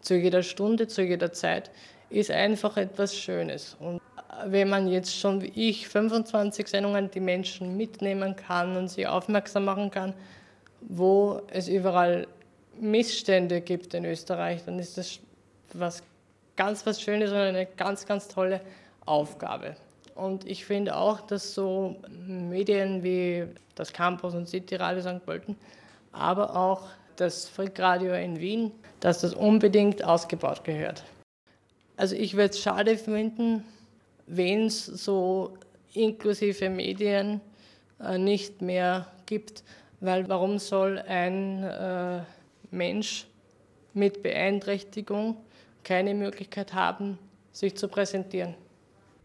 zu 0.00 0.14
jeder 0.14 0.42
Stunde, 0.42 0.86
zu 0.86 1.02
jeder 1.02 1.32
Zeit, 1.32 1.70
ist 2.10 2.30
einfach 2.30 2.76
etwas 2.76 3.16
Schönes. 3.16 3.76
Und 3.80 4.00
wenn 4.46 4.68
man 4.68 4.88
jetzt 4.88 5.16
schon 5.16 5.40
wie 5.42 5.52
ich 5.54 5.88
25 5.88 6.68
Sendungen 6.68 7.10
die 7.10 7.20
Menschen 7.20 7.76
mitnehmen 7.76 8.36
kann 8.36 8.76
und 8.76 8.88
sie 8.88 9.06
aufmerksam 9.06 9.64
machen 9.64 9.90
kann, 9.90 10.14
wo 10.80 11.40
es 11.50 11.68
überall 11.68 12.26
Missstände 12.78 13.60
gibt 13.60 13.94
in 13.94 14.04
Österreich, 14.04 14.64
dann 14.64 14.78
ist 14.78 14.98
das 14.98 15.20
was 15.72 16.02
ganz 16.56 16.86
was 16.86 17.00
Schönes 17.00 17.30
und 17.30 17.36
eine 17.36 17.66
ganz, 17.66 18.06
ganz 18.06 18.28
tolle 18.28 18.60
Aufgabe. 19.06 19.76
Und 20.14 20.46
ich 20.46 20.64
finde 20.64 20.96
auch, 20.96 21.20
dass 21.22 21.54
so 21.54 21.96
Medien 22.08 23.02
wie 23.02 23.46
das 23.74 23.92
Campus 23.92 24.34
und 24.34 24.48
City 24.48 24.76
Radio 24.76 25.02
St. 25.02 25.24
Pölten, 25.24 25.56
aber 26.12 26.54
auch 26.54 26.82
das 27.16 27.48
Frick 27.48 27.78
Radio 27.80 28.14
in 28.14 28.38
Wien, 28.38 28.72
dass 29.00 29.20
das 29.20 29.34
unbedingt 29.34 30.04
ausgebaut 30.04 30.64
gehört. 30.64 31.04
Also 31.96 32.14
ich 32.16 32.34
würde 32.34 32.50
es 32.50 32.60
schade 32.60 32.96
finden, 32.96 33.64
wenn 34.26 34.66
es 34.66 34.86
so 34.86 35.54
inklusive 35.92 36.70
Medien 36.70 37.40
äh, 38.00 38.18
nicht 38.18 38.62
mehr 38.62 39.06
gibt, 39.26 39.62
weil 40.00 40.28
warum 40.28 40.58
soll 40.58 40.98
ein 40.98 41.62
äh, 41.62 42.20
Mensch 42.70 43.26
mit 43.92 44.22
Beeinträchtigung 44.22 45.36
keine 45.84 46.14
Möglichkeit 46.14 46.74
haben, 46.74 47.18
sich 47.52 47.76
zu 47.76 47.88
präsentieren? 47.88 48.54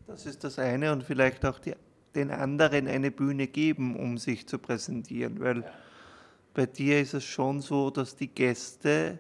Das 0.07 0.25
ist 0.25 0.43
das 0.43 0.59
eine 0.59 0.91
und 0.91 1.03
vielleicht 1.03 1.45
auch 1.45 1.59
die, 1.59 1.73
den 2.15 2.31
anderen 2.31 2.87
eine 2.87 3.11
Bühne 3.11 3.47
geben, 3.47 3.95
um 3.95 4.17
sich 4.17 4.47
zu 4.47 4.57
präsentieren, 4.59 5.39
weil 5.39 5.63
bei 6.53 6.65
dir 6.65 6.99
ist 6.99 7.13
es 7.13 7.23
schon 7.23 7.61
so, 7.61 7.89
dass 7.89 8.15
die 8.15 8.27
Gäste 8.27 9.19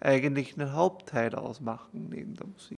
eigentlich 0.00 0.58
einen 0.58 0.72
Hauptteil 0.72 1.34
ausmachen 1.34 2.08
neben 2.10 2.34
der 2.34 2.46
Musik. 2.46 2.76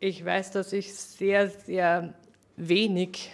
Ich 0.00 0.24
weiß, 0.24 0.50
dass 0.50 0.72
ich 0.72 0.92
sehr, 0.92 1.48
sehr 1.48 2.14
wenig 2.56 3.30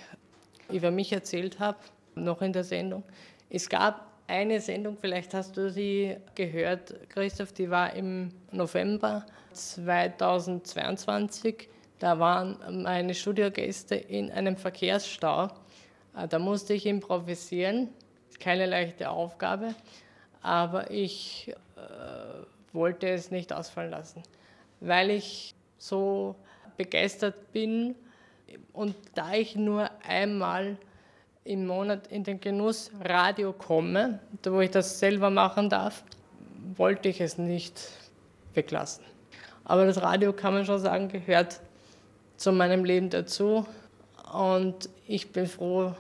über 0.71 0.91
mich 0.91 1.13
erzählt 1.13 1.59
habe, 1.59 1.79
noch 2.15 2.43
in 2.43 2.53
der 2.53 2.65
Sendung. 2.65 3.03
Es 3.51 3.69
gab 3.69 4.08
eine 4.29 4.61
Sendung, 4.61 4.97
vielleicht 4.97 5.35
hast 5.35 5.57
du 5.57 5.71
sie 5.71 6.17
gehört, 6.35 7.11
Christoph, 7.11 7.53
die 7.53 7.69
war 7.69 7.93
im 7.95 8.31
November 8.53 9.27
2022 9.53 11.69
da 11.99 12.21
waren 12.21 12.83
meine 12.83 13.15
Studiogäste 13.15 13.97
in 13.97 14.31
einem 14.31 14.57
Verkehrsstau. 14.57 15.49
Äh, 16.17 16.29
da 16.29 16.39
musste 16.39 16.75
ich 16.75 16.87
improvisieren. 16.87 17.89
Keine 18.39 18.67
leichte 18.67 19.11
Aufgabe, 19.11 19.75
aber 20.43 20.93
ich 20.93 21.53
äh, 21.77 22.73
wollte 22.73 23.09
es 23.09 23.33
nicht 23.33 23.53
ausfallen 23.53 23.91
lassen, 23.91 24.23
weil 24.79 25.11
ich 25.11 25.57
so 25.77 26.37
begeistert 26.77 27.53
bin 27.53 27.97
und 28.73 28.95
da 29.17 29.33
ich 29.33 29.57
nur 29.57 29.91
einmal 30.07 30.77
im 31.49 31.67
Monat 31.67 32.09
in 32.09 32.25
den 32.25 32.41
Genuss 32.41 32.91
Radio 33.01 33.55
komme, 33.55 34.21
wo 34.45 34.61
ich 34.61 34.71
das 34.71 34.99
selber 34.99 35.31
machen 35.31 35.71
darf, 35.71 36.05
wollte 36.77 37.09
ich 37.09 37.23
es 37.23 37.39
nicht 37.39 37.81
weglassen. 38.53 39.05
Aber 39.65 39.87
das 39.87 40.03
Radio, 40.03 40.35
kann 40.35 40.53
man 40.53 40.67
schon 40.67 40.79
sagen, 40.79 41.09
gehört 41.09 41.61
zu 42.37 42.53
meinem 42.53 42.85
Leben 42.85 43.09
dazu. 43.09 43.67
Und 44.31 44.91
ich 45.07 45.33
bin 45.33 45.47
froh, 45.47 45.95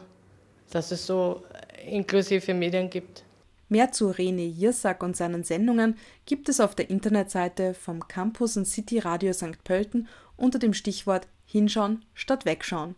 dass 0.71 0.91
es 0.91 1.07
so 1.07 1.43
inklusive 1.87 2.53
Medien 2.53 2.91
gibt. 2.91 3.25
Mehr 3.71 3.91
zu 3.91 4.11
René 4.11 4.47
Jirsak 4.47 5.03
und 5.03 5.17
seinen 5.17 5.45
Sendungen 5.45 5.97
gibt 6.27 6.51
es 6.51 6.61
auf 6.61 6.75
der 6.75 6.91
Internetseite 6.91 7.73
vom 7.73 8.07
Campus 8.07 8.59
und 8.59 8.67
City 8.67 8.99
Radio 8.99 9.33
St. 9.33 9.65
Pölten 9.65 10.09
unter 10.37 10.59
dem 10.59 10.75
Stichwort 10.75 11.27
Hinschauen 11.47 12.05
statt 12.13 12.45
Wegschauen. 12.45 12.97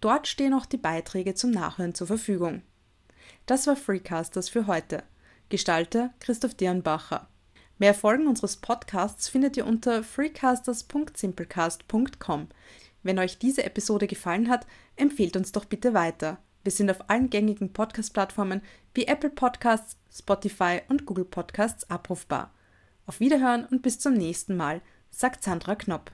Dort 0.00 0.28
stehen 0.28 0.54
auch 0.54 0.66
die 0.66 0.76
Beiträge 0.76 1.34
zum 1.34 1.50
Nachhören 1.50 1.94
zur 1.94 2.06
Verfügung. 2.06 2.62
Das 3.46 3.66
war 3.66 3.76
Freecasters 3.76 4.48
für 4.48 4.66
heute. 4.66 5.02
Gestalter 5.48 6.12
Christoph 6.20 6.54
Dirnbacher. 6.54 7.28
Mehr 7.78 7.94
Folgen 7.94 8.26
unseres 8.26 8.56
Podcasts 8.56 9.28
findet 9.28 9.56
ihr 9.56 9.66
unter 9.66 10.02
freecasters.simplecast.com. 10.02 12.48
Wenn 13.02 13.18
euch 13.18 13.38
diese 13.38 13.64
Episode 13.64 14.06
gefallen 14.06 14.48
hat, 14.48 14.66
empfehlt 14.96 15.36
uns 15.36 15.52
doch 15.52 15.64
bitte 15.64 15.94
weiter. 15.94 16.38
Wir 16.64 16.72
sind 16.72 16.90
auf 16.90 17.08
allen 17.08 17.30
gängigen 17.30 17.72
Podcast-Plattformen 17.72 18.60
wie 18.94 19.06
Apple 19.06 19.30
Podcasts, 19.30 19.96
Spotify 20.12 20.80
und 20.88 21.06
Google 21.06 21.24
Podcasts 21.24 21.88
abrufbar. 21.88 22.52
Auf 23.06 23.20
Wiederhören 23.20 23.64
und 23.64 23.82
bis 23.82 23.98
zum 23.98 24.14
nächsten 24.14 24.56
Mal, 24.56 24.82
sagt 25.10 25.44
Sandra 25.44 25.76
Knopp. 25.76 26.10